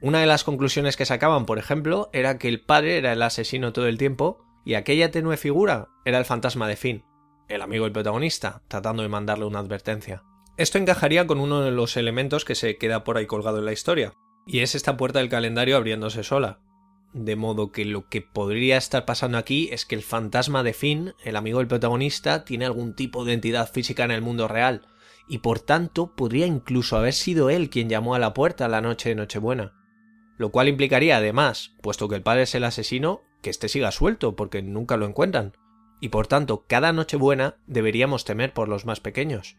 Una 0.00 0.18
de 0.18 0.26
las 0.26 0.42
conclusiones 0.42 0.96
que 0.96 1.06
sacaban, 1.06 1.46
por 1.46 1.60
ejemplo, 1.60 2.10
era 2.12 2.36
que 2.36 2.48
el 2.48 2.62
padre 2.62 2.96
era 2.96 3.12
el 3.12 3.22
asesino 3.22 3.72
todo 3.72 3.86
el 3.86 3.96
tiempo 3.96 4.44
y 4.64 4.74
aquella 4.74 5.12
tenue 5.12 5.36
figura 5.36 5.86
era 6.04 6.18
el 6.18 6.24
fantasma 6.24 6.66
de 6.66 6.74
Finn, 6.74 7.04
el 7.46 7.62
amigo 7.62 7.84
del 7.84 7.92
protagonista, 7.92 8.64
tratando 8.66 9.04
de 9.04 9.08
mandarle 9.08 9.44
una 9.44 9.60
advertencia. 9.60 10.24
Esto 10.56 10.78
encajaría 10.78 11.28
con 11.28 11.38
uno 11.38 11.60
de 11.60 11.70
los 11.70 11.96
elementos 11.96 12.44
que 12.44 12.56
se 12.56 12.76
queda 12.76 13.04
por 13.04 13.18
ahí 13.18 13.26
colgado 13.26 13.60
en 13.60 13.66
la 13.66 13.72
historia, 13.72 14.14
y 14.48 14.58
es 14.58 14.74
esta 14.74 14.96
puerta 14.96 15.20
del 15.20 15.28
calendario 15.28 15.76
abriéndose 15.76 16.24
sola. 16.24 16.58
De 17.12 17.36
modo 17.36 17.72
que 17.72 17.84
lo 17.84 18.08
que 18.08 18.22
podría 18.22 18.78
estar 18.78 19.04
pasando 19.04 19.36
aquí 19.36 19.68
es 19.70 19.84
que 19.84 19.94
el 19.94 20.02
fantasma 20.02 20.62
de 20.62 20.72
Finn, 20.72 21.14
el 21.22 21.36
amigo 21.36 21.58
del 21.58 21.68
protagonista, 21.68 22.44
tiene 22.44 22.64
algún 22.64 22.94
tipo 22.94 23.24
de 23.24 23.34
entidad 23.34 23.70
física 23.70 24.04
en 24.04 24.10
el 24.10 24.22
mundo 24.22 24.48
real, 24.48 24.86
y 25.28 25.38
por 25.38 25.60
tanto 25.60 26.14
podría 26.16 26.46
incluso 26.46 26.96
haber 26.96 27.12
sido 27.12 27.50
él 27.50 27.68
quien 27.68 27.90
llamó 27.90 28.14
a 28.14 28.18
la 28.18 28.32
puerta 28.32 28.66
la 28.68 28.80
noche 28.80 29.10
de 29.10 29.14
Nochebuena. 29.14 29.74
Lo 30.38 30.50
cual 30.50 30.68
implicaría 30.68 31.18
además, 31.18 31.74
puesto 31.82 32.08
que 32.08 32.16
el 32.16 32.22
padre 32.22 32.42
es 32.42 32.54
el 32.54 32.64
asesino, 32.64 33.22
que 33.42 33.50
éste 33.50 33.68
siga 33.68 33.92
suelto 33.92 34.34
porque 34.34 34.62
nunca 34.62 34.96
lo 34.96 35.06
encuentran, 35.06 35.52
y 36.00 36.08
por 36.08 36.26
tanto 36.26 36.64
cada 36.66 36.92
Nochebuena 36.92 37.56
deberíamos 37.66 38.24
temer 38.24 38.54
por 38.54 38.68
los 38.68 38.86
más 38.86 39.00
pequeños. 39.00 39.56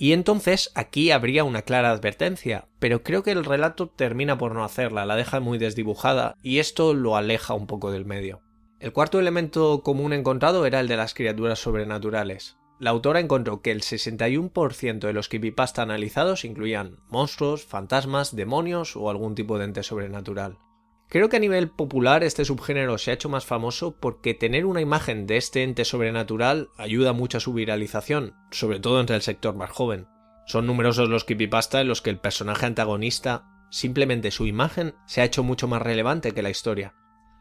Y 0.00 0.14
entonces 0.14 0.72
aquí 0.74 1.10
habría 1.10 1.44
una 1.44 1.60
clara 1.60 1.90
advertencia, 1.90 2.68
pero 2.78 3.02
creo 3.02 3.22
que 3.22 3.32
el 3.32 3.44
relato 3.44 3.90
termina 3.90 4.38
por 4.38 4.54
no 4.54 4.64
hacerla, 4.64 5.04
la 5.04 5.14
deja 5.14 5.40
muy 5.40 5.58
desdibujada 5.58 6.38
y 6.42 6.58
esto 6.58 6.94
lo 6.94 7.16
aleja 7.16 7.52
un 7.52 7.66
poco 7.66 7.90
del 7.90 8.06
medio. 8.06 8.40
El 8.78 8.94
cuarto 8.94 9.20
elemento 9.20 9.82
común 9.82 10.14
encontrado 10.14 10.64
era 10.64 10.80
el 10.80 10.88
de 10.88 10.96
las 10.96 11.12
criaturas 11.12 11.58
sobrenaturales. 11.58 12.56
La 12.78 12.88
autora 12.88 13.20
encontró 13.20 13.60
que 13.60 13.72
el 13.72 13.82
61% 13.82 15.00
de 15.00 15.12
los 15.12 15.28
creepypasta 15.28 15.82
analizados 15.82 16.46
incluían 16.46 16.96
monstruos, 17.10 17.66
fantasmas, 17.66 18.34
demonios 18.34 18.96
o 18.96 19.10
algún 19.10 19.34
tipo 19.34 19.58
de 19.58 19.66
ente 19.66 19.82
sobrenatural. 19.82 20.56
Creo 21.10 21.28
que 21.28 21.38
a 21.38 21.40
nivel 21.40 21.68
popular 21.68 22.22
este 22.22 22.44
subgénero 22.44 22.96
se 22.96 23.10
ha 23.10 23.14
hecho 23.14 23.28
más 23.28 23.44
famoso 23.44 23.96
porque 23.98 24.32
tener 24.32 24.64
una 24.64 24.80
imagen 24.80 25.26
de 25.26 25.38
este 25.38 25.64
ente 25.64 25.84
sobrenatural 25.84 26.68
ayuda 26.78 27.12
mucho 27.12 27.38
a 27.38 27.40
su 27.40 27.52
viralización, 27.52 28.36
sobre 28.52 28.78
todo 28.78 29.00
entre 29.00 29.16
el 29.16 29.22
sector 29.22 29.56
más 29.56 29.70
joven. 29.70 30.06
Son 30.46 30.68
numerosos 30.68 31.08
los 31.08 31.24
creepypasta 31.24 31.80
en 31.80 31.88
los 31.88 32.00
que 32.00 32.10
el 32.10 32.20
personaje 32.20 32.64
antagonista, 32.66 33.48
simplemente 33.72 34.30
su 34.30 34.46
imagen, 34.46 34.94
se 35.06 35.20
ha 35.20 35.24
hecho 35.24 35.42
mucho 35.42 35.66
más 35.66 35.82
relevante 35.82 36.30
que 36.30 36.42
la 36.42 36.50
historia. 36.50 36.94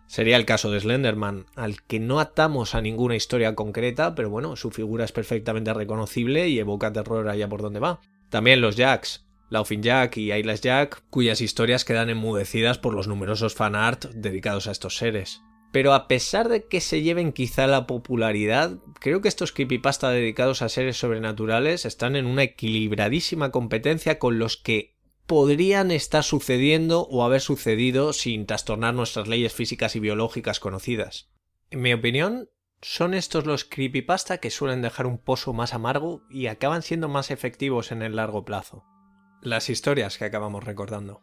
Sería 0.07 0.37
el 0.37 0.45
caso 0.45 0.71
de 0.71 0.79
Slenderman, 0.79 1.45
al 1.55 1.83
que 1.83 1.99
no 1.99 2.19
atamos 2.19 2.73
a 2.73 2.81
ninguna 2.81 3.15
historia 3.15 3.53
concreta, 3.53 4.15
pero 4.15 4.31
bueno, 4.31 4.55
su 4.55 4.71
figura 4.71 5.05
es 5.05 5.11
perfectamente 5.11 5.71
reconocible 5.75 6.49
y 6.49 6.57
evoca 6.57 6.91
terror 6.91 7.29
allá 7.29 7.47
por 7.47 7.61
donde 7.61 7.79
va. 7.79 7.99
También 8.29 8.61
los 8.61 8.75
Jacks, 8.75 9.28
Laughing 9.49 9.81
Jack 9.81 10.17
y 10.17 10.31
Eyelash 10.31 10.61
Jack, 10.61 11.03
cuyas 11.09 11.41
historias 11.41 11.85
quedan 11.85 12.09
enmudecidas 12.09 12.77
por 12.77 12.93
los 12.93 13.07
numerosos 13.07 13.55
fanart 13.55 14.05
dedicados 14.13 14.67
a 14.67 14.71
estos 14.71 14.97
seres. 14.97 15.41
Pero 15.71 15.93
a 15.93 16.07
pesar 16.07 16.49
de 16.49 16.67
que 16.67 16.81
se 16.81 17.01
lleven 17.01 17.31
quizá 17.31 17.67
la 17.67 17.85
popularidad, 17.85 18.77
creo 18.99 19.21
que 19.21 19.27
estos 19.27 19.51
creepypasta 19.51 20.09
dedicados 20.09 20.61
a 20.61 20.69
seres 20.69 20.97
sobrenaturales 20.97 21.85
están 21.85 22.15
en 22.15 22.25
una 22.25 22.43
equilibradísima 22.43 23.51
competencia 23.51 24.17
con 24.17 24.39
los 24.39 24.57
que 24.57 24.95
podrían 25.27 25.91
estar 25.91 26.23
sucediendo 26.23 27.07
o 27.11 27.23
haber 27.23 27.41
sucedido 27.41 28.13
sin 28.13 28.47
trastornar 28.47 28.95
nuestras 28.95 29.27
leyes 29.27 29.53
físicas 29.53 29.95
y 29.95 29.99
biológicas 29.99 30.59
conocidas. 30.59 31.29
En 31.69 31.81
mi 31.81 31.93
opinión, 31.93 32.49
son 32.81 33.13
estos 33.13 33.45
los 33.45 33.63
creepypasta 33.63 34.39
que 34.39 34.49
suelen 34.49 34.81
dejar 34.81 35.05
un 35.05 35.19
pozo 35.19 35.53
más 35.53 35.75
amargo 35.75 36.23
y 36.31 36.47
acaban 36.47 36.81
siendo 36.81 37.09
más 37.09 37.29
efectivos 37.29 37.91
en 37.91 38.01
el 38.01 38.15
largo 38.15 38.43
plazo 38.43 38.88
las 39.41 39.69
historias 39.69 40.17
que 40.17 40.25
acabamos 40.25 40.63
recordando. 40.63 41.21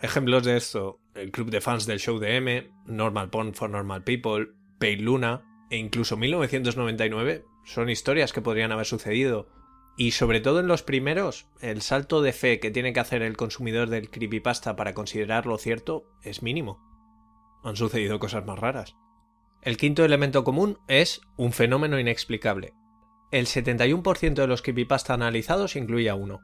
Ejemplos 0.00 0.44
de 0.44 0.56
esto, 0.56 1.00
el 1.14 1.32
club 1.32 1.50
de 1.50 1.60
fans 1.60 1.86
del 1.86 1.98
show 1.98 2.18
de 2.18 2.36
M, 2.36 2.70
Normal 2.86 3.30
Porn 3.30 3.54
for 3.54 3.70
Normal 3.70 4.04
People, 4.04 4.48
Pale 4.78 4.98
Luna 4.98 5.42
e 5.70 5.78
incluso 5.78 6.16
1999 6.16 7.44
son 7.64 7.90
historias 7.90 8.32
que 8.32 8.42
podrían 8.42 8.72
haber 8.72 8.86
sucedido. 8.86 9.48
Y 9.96 10.10
sobre 10.10 10.40
todo 10.40 10.60
en 10.60 10.68
los 10.68 10.82
primeros, 10.82 11.48
el 11.60 11.80
salto 11.80 12.20
de 12.20 12.32
fe 12.32 12.60
que 12.60 12.70
tiene 12.70 12.92
que 12.92 13.00
hacer 13.00 13.22
el 13.22 13.36
consumidor 13.36 13.88
del 13.88 14.10
creepypasta 14.10 14.76
para 14.76 14.92
considerarlo 14.92 15.56
cierto 15.56 16.04
es 16.22 16.42
mínimo. 16.42 16.78
Han 17.64 17.76
sucedido 17.76 18.18
cosas 18.18 18.44
más 18.44 18.58
raras. 18.58 18.94
El 19.62 19.78
quinto 19.78 20.04
elemento 20.04 20.44
común 20.44 20.78
es 20.86 21.22
un 21.36 21.52
fenómeno 21.52 21.98
inexplicable. 21.98 22.74
El 23.32 23.46
71% 23.46 24.34
de 24.34 24.46
los 24.46 24.62
creepypasta 24.62 25.14
analizados 25.14 25.74
incluye 25.74 26.10
a 26.10 26.14
uno, 26.14 26.42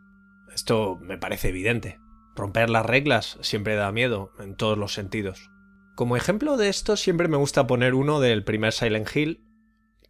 esto 0.54 0.98
me 1.00 1.18
parece 1.18 1.48
evidente. 1.48 1.98
Romper 2.34 2.70
las 2.70 2.86
reglas 2.86 3.38
siempre 3.42 3.74
da 3.74 3.92
miedo, 3.92 4.32
en 4.38 4.56
todos 4.56 4.78
los 4.78 4.94
sentidos. 4.94 5.50
Como 5.94 6.16
ejemplo 6.16 6.56
de 6.56 6.68
esto 6.68 6.96
siempre 6.96 7.28
me 7.28 7.36
gusta 7.36 7.66
poner 7.66 7.94
uno 7.94 8.20
del 8.20 8.44
primer 8.44 8.72
Silent 8.72 9.14
Hill, 9.14 9.44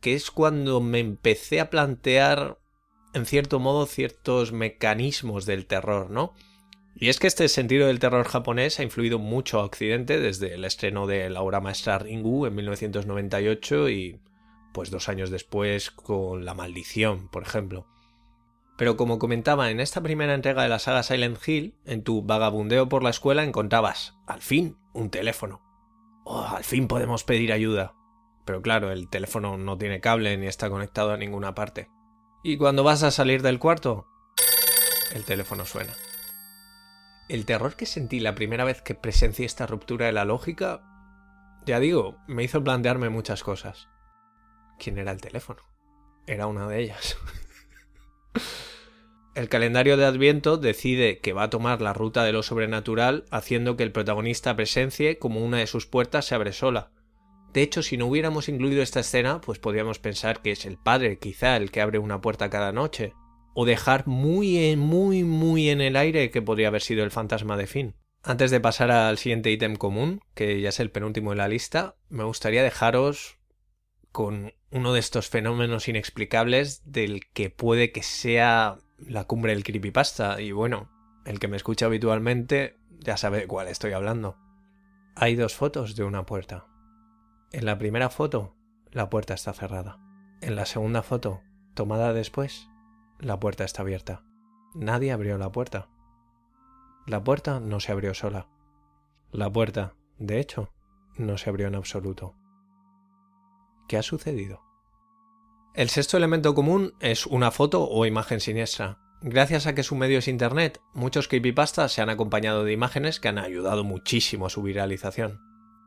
que 0.00 0.14
es 0.14 0.30
cuando 0.30 0.80
me 0.80 1.00
empecé 1.00 1.60
a 1.60 1.70
plantear, 1.70 2.58
en 3.14 3.26
cierto 3.26 3.58
modo, 3.58 3.86
ciertos 3.86 4.52
mecanismos 4.52 5.46
del 5.46 5.66
terror, 5.66 6.10
¿no? 6.10 6.34
Y 6.94 7.08
es 7.08 7.18
que 7.18 7.26
este 7.26 7.48
sentido 7.48 7.86
del 7.86 7.98
terror 7.98 8.26
japonés 8.26 8.78
ha 8.78 8.82
influido 8.82 9.18
mucho 9.18 9.58
a 9.58 9.64
Occidente 9.64 10.20
desde 10.20 10.54
el 10.54 10.64
estreno 10.64 11.06
de 11.06 11.30
la 11.30 11.40
obra 11.40 11.60
maestra 11.60 11.98
Ringu 11.98 12.46
en 12.46 12.54
1998 12.54 13.88
y 13.88 14.20
pues 14.72 14.90
dos 14.90 15.08
años 15.08 15.30
después 15.30 15.90
con 15.90 16.44
La 16.44 16.54
Maldición, 16.54 17.28
por 17.28 17.42
ejemplo. 17.42 17.86
Pero 18.76 18.96
como 18.96 19.18
comentaba 19.18 19.70
en 19.70 19.80
esta 19.80 20.00
primera 20.00 20.34
entrega 20.34 20.62
de 20.62 20.68
la 20.68 20.78
saga 20.78 21.02
Silent 21.02 21.38
Hill, 21.46 21.76
en 21.84 22.02
tu 22.02 22.22
vagabundeo 22.22 22.88
por 22.88 23.02
la 23.02 23.10
escuela 23.10 23.44
encontrabas, 23.44 24.18
al 24.26 24.40
fin, 24.40 24.78
un 24.92 25.10
teléfono. 25.10 25.62
Oh, 26.24 26.44
al 26.44 26.64
fin 26.64 26.88
podemos 26.88 27.24
pedir 27.24 27.52
ayuda. 27.52 27.94
Pero 28.44 28.62
claro, 28.62 28.90
el 28.90 29.08
teléfono 29.08 29.56
no 29.56 29.78
tiene 29.78 30.00
cable 30.00 30.36
ni 30.36 30.46
está 30.46 30.70
conectado 30.70 31.12
a 31.12 31.16
ninguna 31.16 31.54
parte. 31.54 31.90
Y 32.42 32.56
cuando 32.56 32.82
vas 32.82 33.02
a 33.02 33.10
salir 33.10 33.42
del 33.42 33.58
cuarto, 33.58 34.06
el 35.14 35.24
teléfono 35.24 35.64
suena. 35.64 35.92
El 37.28 37.44
terror 37.44 37.76
que 37.76 37.86
sentí 37.86 38.20
la 38.20 38.34
primera 38.34 38.64
vez 38.64 38.82
que 38.82 38.94
presencié 38.94 39.46
esta 39.46 39.66
ruptura 39.66 40.06
de 40.06 40.12
la 40.12 40.24
lógica, 40.24 40.82
ya 41.64 41.78
digo, 41.78 42.18
me 42.26 42.42
hizo 42.42 42.64
plantearme 42.64 43.10
muchas 43.10 43.44
cosas. 43.44 43.88
¿Quién 44.78 44.98
era 44.98 45.12
el 45.12 45.20
teléfono? 45.20 45.62
Era 46.26 46.46
una 46.46 46.66
de 46.66 46.80
ellas. 46.80 47.16
El 49.34 49.48
calendario 49.48 49.96
de 49.96 50.04
Adviento 50.04 50.58
decide 50.58 51.18
que 51.20 51.32
va 51.32 51.44
a 51.44 51.50
tomar 51.50 51.80
la 51.80 51.94
ruta 51.94 52.22
de 52.22 52.32
lo 52.32 52.42
sobrenatural, 52.42 53.24
haciendo 53.30 53.76
que 53.78 53.82
el 53.82 53.90
protagonista 53.90 54.54
presencie 54.56 55.18
como 55.18 55.40
una 55.42 55.58
de 55.58 55.66
sus 55.66 55.86
puertas 55.86 56.26
se 56.26 56.34
abre 56.34 56.52
sola. 56.52 56.90
De 57.54 57.62
hecho, 57.62 57.82
si 57.82 57.96
no 57.96 58.06
hubiéramos 58.06 58.50
incluido 58.50 58.82
esta 58.82 59.00
escena, 59.00 59.40
pues 59.40 59.58
podríamos 59.58 59.98
pensar 59.98 60.42
que 60.42 60.50
es 60.50 60.66
el 60.66 60.76
padre, 60.76 61.18
quizá, 61.18 61.56
el 61.56 61.70
que 61.70 61.80
abre 61.80 61.98
una 61.98 62.20
puerta 62.20 62.50
cada 62.50 62.72
noche. 62.72 63.14
O 63.54 63.64
dejar 63.64 64.06
muy, 64.06 64.76
muy, 64.76 65.24
muy 65.24 65.70
en 65.70 65.80
el 65.80 65.96
aire 65.96 66.30
que 66.30 66.42
podría 66.42 66.68
haber 66.68 66.82
sido 66.82 67.02
el 67.02 67.10
fantasma 67.10 67.56
de 67.56 67.66
Finn. 67.66 67.94
Antes 68.22 68.50
de 68.50 68.60
pasar 68.60 68.90
al 68.90 69.16
siguiente 69.16 69.50
ítem 69.50 69.76
común, 69.76 70.20
que 70.34 70.60
ya 70.60 70.68
es 70.68 70.80
el 70.80 70.90
penúltimo 70.90 71.30
de 71.30 71.36
la 71.36 71.48
lista, 71.48 71.96
me 72.08 72.24
gustaría 72.24 72.62
dejaros 72.62 73.38
con 74.12 74.52
uno 74.70 74.92
de 74.92 75.00
estos 75.00 75.28
fenómenos 75.28 75.88
inexplicables 75.88 76.82
del 76.84 77.26
que 77.32 77.50
puede 77.50 77.92
que 77.92 78.02
sea 78.02 78.78
la 79.06 79.24
cumbre 79.24 79.52
del 79.52 79.64
creepypasta. 79.64 80.40
Y 80.40 80.52
bueno, 80.52 80.90
el 81.24 81.38
que 81.38 81.48
me 81.48 81.56
escucha 81.56 81.86
habitualmente 81.86 82.78
ya 83.00 83.16
sabe 83.16 83.38
de 83.38 83.46
cuál 83.46 83.68
estoy 83.68 83.92
hablando. 83.92 84.36
Hay 85.14 85.36
dos 85.36 85.54
fotos 85.54 85.96
de 85.96 86.04
una 86.04 86.24
puerta. 86.24 86.66
En 87.52 87.66
la 87.66 87.78
primera 87.78 88.08
foto, 88.08 88.56
la 88.90 89.10
puerta 89.10 89.34
está 89.34 89.52
cerrada. 89.52 89.98
En 90.40 90.56
la 90.56 90.66
segunda 90.66 91.02
foto, 91.02 91.42
tomada 91.74 92.12
después, 92.12 92.68
la 93.18 93.38
puerta 93.38 93.64
está 93.64 93.82
abierta. 93.82 94.24
Nadie 94.74 95.12
abrió 95.12 95.36
la 95.38 95.52
puerta. 95.52 95.88
La 97.06 97.22
puerta 97.22 97.60
no 97.60 97.80
se 97.80 97.92
abrió 97.92 98.14
sola. 98.14 98.48
La 99.32 99.52
puerta, 99.52 99.94
de 100.18 100.40
hecho, 100.40 100.72
no 101.16 101.36
se 101.36 101.50
abrió 101.50 101.66
en 101.66 101.74
absoluto. 101.74 102.34
¿Qué 103.88 103.98
ha 103.98 104.02
sucedido? 104.02 104.62
El 105.74 105.88
sexto 105.88 106.18
elemento 106.18 106.54
común 106.54 106.92
es 107.00 107.24
una 107.24 107.50
foto 107.50 107.88
o 107.88 108.04
imagen 108.04 108.40
siniestra. 108.40 108.98
Gracias 109.22 109.66
a 109.66 109.74
que 109.74 109.82
su 109.82 109.96
medio 109.96 110.18
es 110.18 110.28
Internet, 110.28 110.82
muchos 110.92 111.28
creepypastas 111.28 111.92
se 111.92 112.02
han 112.02 112.10
acompañado 112.10 112.62
de 112.62 112.74
imágenes 112.74 113.20
que 113.20 113.28
han 113.28 113.38
ayudado 113.38 113.82
muchísimo 113.82 114.44
a 114.44 114.50
su 114.50 114.62
viralización. 114.62 115.40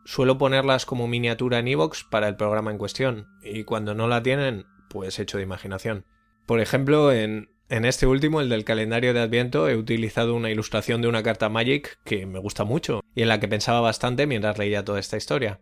Suelo 0.03 0.39
ponerlas 0.39 0.87
como 0.87 1.07
miniatura 1.07 1.59
en 1.59 1.67
iVoox 1.67 2.03
para 2.09 2.27
el 2.27 2.35
programa 2.35 2.71
en 2.71 2.79
cuestión, 2.79 3.27
y 3.43 3.63
cuando 3.63 3.93
no 3.93 4.07
la 4.07 4.23
tienen, 4.23 4.65
pues 4.89 5.19
hecho 5.19 5.37
de 5.37 5.43
imaginación. 5.43 6.05
Por 6.47 6.61
ejemplo, 6.61 7.11
en, 7.11 7.51
en 7.69 7.85
este 7.85 8.07
último, 8.07 8.41
el 8.41 8.49
del 8.49 8.65
calendario 8.65 9.13
de 9.13 9.19
Adviento, 9.19 9.69
he 9.69 9.75
utilizado 9.75 10.33
una 10.33 10.49
ilustración 10.49 11.03
de 11.03 11.09
una 11.09 11.21
carta 11.21 11.49
Magic 11.49 11.99
que 12.03 12.25
me 12.25 12.39
gusta 12.39 12.63
mucho 12.63 13.01
y 13.13 13.21
en 13.21 13.27
la 13.27 13.39
que 13.39 13.47
pensaba 13.47 13.81
bastante 13.81 14.25
mientras 14.25 14.57
leía 14.57 14.83
toda 14.83 14.99
esta 14.99 15.17
historia. 15.17 15.61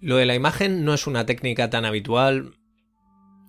Lo 0.00 0.16
de 0.16 0.26
la 0.26 0.34
imagen 0.34 0.84
no 0.84 0.94
es 0.94 1.06
una 1.06 1.26
técnica 1.26 1.70
tan 1.70 1.84
habitual, 1.84 2.56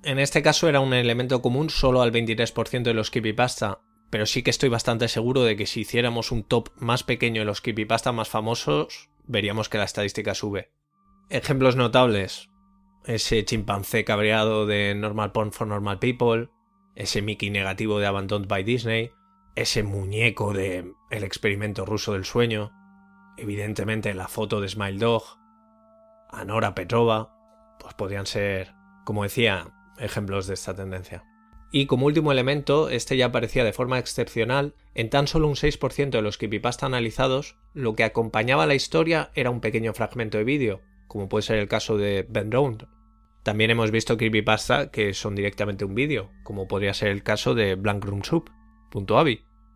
en 0.03 0.19
este 0.19 0.41
caso 0.41 0.67
era 0.67 0.79
un 0.79 0.93
elemento 0.93 1.41
común 1.41 1.69
solo 1.69 2.01
al 2.01 2.12
23% 2.12 2.83
de 2.83 2.93
los 2.93 3.10
creepypasta, 3.10 3.79
pero 4.10 4.25
sí 4.25 4.43
que 4.43 4.50
estoy 4.50 4.69
bastante 4.69 5.07
seguro 5.07 5.43
de 5.43 5.55
que 5.55 5.65
si 5.65 5.81
hiciéramos 5.81 6.31
un 6.31 6.43
top 6.43 6.69
más 6.77 7.03
pequeño 7.03 7.41
de 7.41 7.45
los 7.45 7.62
creepypasta 7.62 8.12
más 8.12 8.29
famosos, 8.29 9.10
veríamos 9.25 9.69
que 9.69 9.77
la 9.77 9.86
estadística 9.86 10.36
sube. 10.36 10.72
Ejemplos 11.29 11.75
notables. 11.75 12.50
Ese 13.05 13.43
chimpancé 13.43 14.03
cabreado 14.03 14.65
de 14.65 14.93
Normal 14.95 15.31
Porn 15.31 15.51
for 15.51 15.67
Normal 15.67 16.00
People, 16.00 16.50
ese 16.95 17.22
Mickey 17.22 17.50
negativo 17.50 18.00
de 18.00 18.05
Abandoned 18.05 18.48
by 18.48 18.63
Disney, 18.63 19.12
ese 19.55 19.83
muñeco 19.83 20.53
de 20.53 20.93
El 21.10 21.24
experimento 21.24 21.86
ruso 21.86 22.13
del 22.13 22.25
sueño, 22.25 22.72
evidentemente 23.38 24.13
la 24.13 24.27
foto 24.27 24.62
de 24.62 24.69
Smile 24.69 25.00
Dog, 25.00 25.24
Anora 26.29 26.75
Petrova, 26.75 27.36
pues 27.79 27.93
podrían 27.93 28.25
ser, 28.25 28.74
como 29.05 29.24
decía, 29.24 29.74
ejemplos 30.00 30.48
de 30.48 30.54
esta 30.54 30.76
tendencia. 30.76 31.24
Y 31.72 31.88
como 31.88 32.06
último 32.06 32.32
elemento, 32.32 32.90
este 32.90 33.18
ya 33.18 33.26
aparecía 33.26 33.64
de 33.64 33.74
forma 33.74 33.98
excepcional, 33.98 34.76
en 34.94 35.10
tan 35.10 35.26
solo 35.26 35.48
un 35.48 35.56
6% 35.56 36.12
de 36.12 36.22
los 36.22 36.38
creepypasta 36.38 36.86
analizados, 36.86 37.58
lo 37.74 37.96
que 37.96 38.04
acompañaba 38.04 38.68
la 38.68 38.76
historia 38.76 39.32
era 39.34 39.50
un 39.50 39.60
pequeño 39.60 39.94
fragmento 39.94 40.38
de 40.38 40.44
vídeo, 40.44 40.82
como 41.08 41.30
puede 41.30 41.42
ser 41.42 41.58
el 41.58 41.68
caso 41.68 41.98
de 41.98 42.28
Ben 42.30 42.52
Round. 42.52 42.88
También 43.42 43.72
hemos 43.72 43.90
visto 43.90 44.18
creepypasta 44.18 44.92
que 44.92 45.16
son 45.16 45.34
directamente 45.34 45.84
un 45.84 45.96
vídeo, 45.96 46.30
como 46.44 46.68
podría 46.68 46.94
ser 46.94 47.10
el 47.10 47.24
caso 47.24 47.56
de 47.56 47.74
Blank 47.74 48.06
Room 48.06 48.24
Soup, 48.24 48.50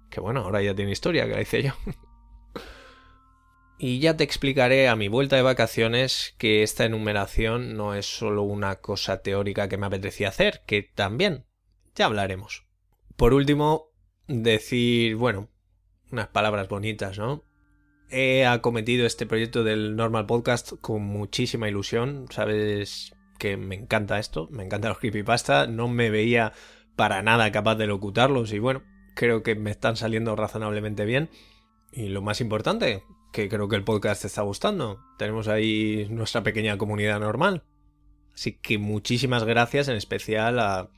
que 0.09 0.21
bueno, 0.21 0.41
ahora 0.41 0.61
ya 0.61 0.75
tiene 0.75 0.91
historia, 0.91 1.25
que 1.25 1.33
la 1.33 1.41
hice 1.41 1.63
yo. 1.63 1.71
Y 3.79 3.99
ya 3.99 4.17
te 4.17 4.23
explicaré 4.23 4.87
a 4.87 4.95
mi 4.95 5.07
vuelta 5.07 5.35
de 5.35 5.43
vacaciones 5.43 6.33
que 6.39 6.63
esta 6.63 6.85
enumeración 6.85 7.75
no 7.75 7.93
es 7.93 8.07
solo 8.07 8.41
una 8.41 8.77
cosa 8.77 9.21
teórica 9.21 9.69
que 9.69 9.77
me 9.77 9.85
apetecía 9.85 10.29
hacer, 10.29 10.63
que 10.65 10.81
también 10.81 11.45
ya 11.93 12.05
hablaremos. 12.05 12.65
Por 13.15 13.35
último, 13.35 13.91
decir, 14.27 15.15
bueno, 15.15 15.49
unas 16.11 16.27
palabras 16.27 16.67
bonitas, 16.69 17.19
¿no? 17.19 17.43
He 18.09 18.45
acometido 18.45 19.05
este 19.05 19.27
proyecto 19.27 19.63
del 19.63 19.95
Normal 19.95 20.25
Podcast 20.25 20.73
con 20.81 21.03
muchísima 21.03 21.67
ilusión, 21.67 22.25
sabes 22.31 23.13
que 23.37 23.57
me 23.57 23.75
encanta 23.75 24.17
esto, 24.17 24.47
me 24.49 24.63
encanta 24.63 24.89
los 24.89 24.97
creepypasta, 24.97 25.67
no 25.67 25.87
me 25.87 26.09
veía 26.09 26.53
para 26.95 27.21
nada 27.21 27.51
capaz 27.51 27.75
de 27.75 27.85
locutarlos 27.85 28.53
y 28.53 28.59
bueno, 28.59 28.81
creo 29.15 29.43
que 29.43 29.55
me 29.55 29.69
están 29.69 29.97
saliendo 29.97 30.35
razonablemente 30.35 31.05
bien. 31.05 31.29
Y 31.91 32.09
lo 32.09 32.21
más 32.21 32.41
importante, 32.41 33.03
que 33.31 33.49
creo 33.49 33.67
que 33.67 33.75
el 33.75 33.83
podcast 33.83 34.21
te 34.21 34.27
está 34.27 34.41
gustando. 34.41 34.99
Tenemos 35.17 35.47
ahí 35.47 36.07
nuestra 36.09 36.43
pequeña 36.43 36.77
comunidad 36.77 37.19
normal. 37.19 37.63
Así 38.33 38.53
que 38.53 38.77
muchísimas 38.77 39.43
gracias 39.43 39.87
en 39.87 39.95
especial 39.95 40.59
a, 40.59 40.89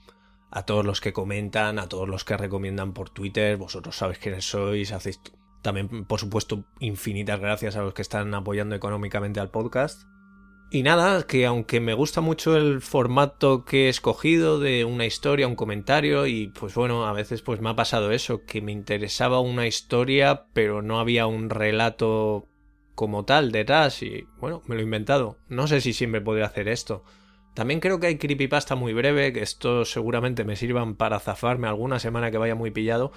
a 0.51 0.65
todos 0.65 0.85
los 0.85 1.01
que 1.01 1.13
comentan, 1.13 1.79
a 1.79 1.87
todos 1.87 2.07
los 2.07 2.23
que 2.23 2.37
recomiendan 2.37 2.93
por 2.93 3.09
Twitter. 3.09 3.57
Vosotros 3.57 3.95
sabéis 3.95 4.19
quiénes 4.19 4.45
sois, 4.45 4.91
hacéis 4.91 5.21
también, 5.61 6.05
por 6.05 6.19
supuesto, 6.19 6.63
infinitas 6.79 7.39
gracias 7.39 7.75
a 7.75 7.81
los 7.81 7.93
que 7.93 8.01
están 8.01 8.33
apoyando 8.33 8.75
económicamente 8.75 9.39
al 9.39 9.51
podcast. 9.51 10.03
Y 10.71 10.84
nada, 10.84 11.25
que 11.25 11.47
aunque 11.47 11.79
me 11.79 11.95
gusta 11.95 12.21
mucho 12.21 12.55
el 12.55 12.82
formato 12.82 13.65
que 13.65 13.88
he 13.88 13.89
escogido 13.89 14.60
de 14.60 14.86
una 14.86 15.08
historia, 15.08 15.47
un 15.47 15.55
comentario, 15.55 16.27
y 16.27 16.49
pues 16.49 16.75
bueno, 16.75 17.08
a 17.08 17.13
veces 17.13 17.41
pues 17.41 17.60
me 17.60 17.71
ha 17.71 17.75
pasado 17.75 18.12
eso, 18.12 18.45
que 18.45 18.62
me 18.62 18.71
interesaba 18.71 19.39
una 19.39 19.65
historia, 19.65 20.45
pero 20.53 20.84
no 20.84 20.99
había 20.99 21.25
un 21.25 21.49
relato 21.49 22.47
como 22.93 23.25
tal 23.25 23.51
detrás, 23.51 24.03
y 24.03 24.27
bueno, 24.39 24.62
me 24.67 24.75
lo 24.75 24.82
he 24.82 24.84
inventado. 24.84 25.39
No 25.47 25.67
sé 25.67 25.82
si 25.82 25.91
siempre 25.91 26.21
podría 26.21 26.45
hacer 26.45 26.67
esto. 26.67 27.03
También 27.55 27.79
creo 27.79 27.99
que 27.99 28.05
hay 28.08 28.17
creepypasta 28.19 28.75
muy 28.75 28.93
breve, 28.93 29.34
que 29.34 29.41
estos 29.41 29.91
seguramente 29.91 30.43
me 30.43 30.55
sirvan 30.55 30.95
para 30.95 31.19
zafarme 31.19 31.67
alguna 31.67 31.97
semana 31.97 32.29
que 32.29 32.38
vaya 32.38 32.53
muy 32.53 32.69
pillado, 32.69 33.12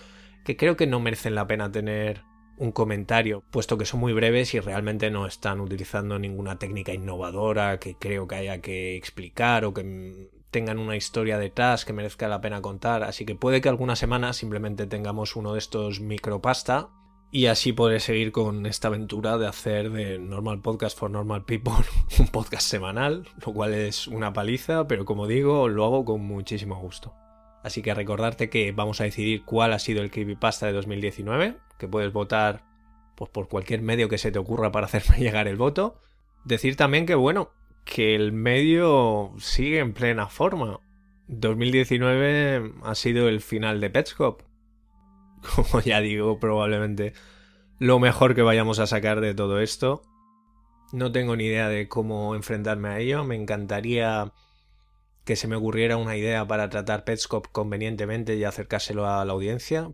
que 0.46 0.56
creo 0.56 0.78
que 0.78 0.86
no 0.86 1.00
merecen 1.00 1.34
la 1.34 1.46
pena 1.46 1.70
tener 1.70 2.22
un 2.56 2.72
comentario, 2.72 3.42
puesto 3.50 3.78
que 3.78 3.84
son 3.84 4.00
muy 4.00 4.12
breves 4.12 4.54
y 4.54 4.60
realmente 4.60 5.10
no 5.10 5.26
están 5.26 5.60
utilizando 5.60 6.18
ninguna 6.18 6.58
técnica 6.58 6.92
innovadora 6.92 7.78
que 7.78 7.96
creo 7.96 8.26
que 8.26 8.36
haya 8.36 8.60
que 8.60 8.96
explicar 8.96 9.64
o 9.64 9.74
que 9.74 10.30
tengan 10.50 10.78
una 10.78 10.96
historia 10.96 11.38
detrás 11.38 11.84
que 11.84 11.92
merezca 11.92 12.28
la 12.28 12.40
pena 12.40 12.60
contar. 12.60 13.02
Así 13.02 13.24
que 13.24 13.34
puede 13.34 13.60
que 13.60 13.68
alguna 13.68 13.96
semana 13.96 14.32
simplemente 14.32 14.86
tengamos 14.86 15.34
uno 15.34 15.54
de 15.54 15.58
estos 15.58 16.00
micropasta 16.00 16.90
y 17.34 17.46
así 17.46 17.72
podré 17.72 17.98
seguir 17.98 18.30
con 18.30 18.66
esta 18.66 18.88
aventura 18.88 19.38
de 19.38 19.46
hacer 19.46 19.90
de 19.90 20.18
Normal 20.18 20.60
Podcast 20.60 20.98
for 20.98 21.10
Normal 21.10 21.46
People 21.46 21.72
un 22.20 22.28
podcast 22.28 22.68
semanal, 22.68 23.26
lo 23.44 23.54
cual 23.54 23.72
es 23.72 24.06
una 24.06 24.34
paliza, 24.34 24.86
pero 24.86 25.06
como 25.06 25.26
digo, 25.26 25.66
lo 25.68 25.84
hago 25.86 26.04
con 26.04 26.20
muchísimo 26.20 26.76
gusto. 26.76 27.14
Así 27.62 27.82
que 27.82 27.94
recordarte 27.94 28.50
que 28.50 28.72
vamos 28.72 29.00
a 29.00 29.04
decidir 29.04 29.44
cuál 29.44 29.72
ha 29.72 29.78
sido 29.78 30.02
el 30.02 30.10
creepypasta 30.10 30.66
de 30.66 30.72
2019, 30.72 31.56
que 31.78 31.88
puedes 31.88 32.12
votar 32.12 32.64
pues, 33.16 33.30
por 33.30 33.48
cualquier 33.48 33.82
medio 33.82 34.08
que 34.08 34.18
se 34.18 34.32
te 34.32 34.38
ocurra 34.38 34.72
para 34.72 34.86
hacerme 34.92 35.18
llegar 35.18 35.48
el 35.48 35.56
voto. 35.56 36.00
Decir 36.44 36.76
también 36.76 37.06
que, 37.06 37.14
bueno, 37.14 37.52
que 37.84 38.14
el 38.14 38.32
medio 38.32 39.32
sigue 39.38 39.78
en 39.78 39.92
plena 39.92 40.26
forma. 40.28 40.80
2019 41.28 42.72
ha 42.82 42.94
sido 42.94 43.28
el 43.28 43.40
final 43.40 43.80
de 43.80 43.90
Petscop. 43.90 44.42
Como 45.54 45.80
ya 45.80 46.00
digo, 46.00 46.38
probablemente 46.38 47.12
lo 47.78 47.98
mejor 47.98 48.34
que 48.34 48.42
vayamos 48.42 48.78
a 48.78 48.86
sacar 48.86 49.20
de 49.20 49.34
todo 49.34 49.60
esto. 49.60 50.02
No 50.92 51.10
tengo 51.10 51.36
ni 51.36 51.46
idea 51.46 51.68
de 51.68 51.88
cómo 51.88 52.34
enfrentarme 52.34 52.88
a 52.88 52.98
ello. 52.98 53.24
Me 53.24 53.34
encantaría 53.34 54.32
que 55.24 55.36
se 55.36 55.48
me 55.48 55.56
ocurriera 55.56 55.96
una 55.96 56.16
idea 56.16 56.46
para 56.46 56.68
tratar 56.68 57.04
Petscop 57.04 57.46
convenientemente 57.52 58.36
y 58.36 58.44
acercárselo 58.44 59.06
a 59.06 59.24
la 59.24 59.32
audiencia. 59.32 59.92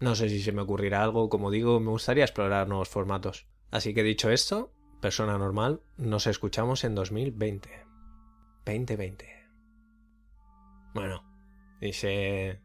No 0.00 0.14
sé 0.14 0.28
si 0.28 0.42
se 0.42 0.52
me 0.52 0.62
ocurrirá 0.62 1.02
algo, 1.02 1.28
como 1.28 1.50
digo, 1.50 1.80
me 1.80 1.90
gustaría 1.90 2.24
explorar 2.24 2.68
nuevos 2.68 2.88
formatos. 2.88 3.46
Así 3.70 3.94
que 3.94 4.02
dicho 4.02 4.30
esto, 4.30 4.72
persona 5.00 5.38
normal, 5.38 5.82
nos 5.96 6.26
escuchamos 6.26 6.84
en 6.84 6.94
2020. 6.94 7.68
2020. 8.64 9.28
Bueno, 10.94 11.22
dice 11.80 12.60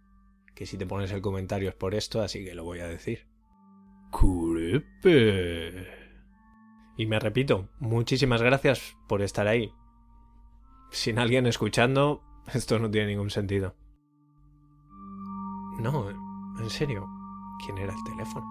que 0.55 0.65
si 0.65 0.77
te 0.77 0.85
pones 0.85 1.11
el 1.11 1.21
comentario 1.21 1.69
es 1.69 1.75
por 1.75 1.95
esto, 1.95 2.21
así 2.21 2.43
que 2.43 2.55
lo 2.55 2.63
voy 2.63 2.79
a 2.79 2.87
decir. 2.87 3.27
Curepe. 4.11 5.87
Y 6.97 7.05
me 7.05 7.19
repito, 7.19 7.69
muchísimas 7.79 8.41
gracias 8.41 8.95
por 9.07 9.21
estar 9.21 9.47
ahí, 9.47 9.71
sin 10.91 11.19
alguien 11.19 11.45
escuchando, 11.45 12.21
esto 12.53 12.79
no 12.79 12.89
tiene 12.89 13.07
ningún 13.07 13.29
sentido. 13.29 13.75
No, 15.79 16.09
en 16.09 16.69
serio, 16.69 17.07
¿quién 17.63 17.77
era 17.77 17.93
el 17.93 18.03
teléfono? 18.03 18.45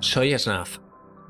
Soy 0.00 0.36
Snaf, 0.36 0.78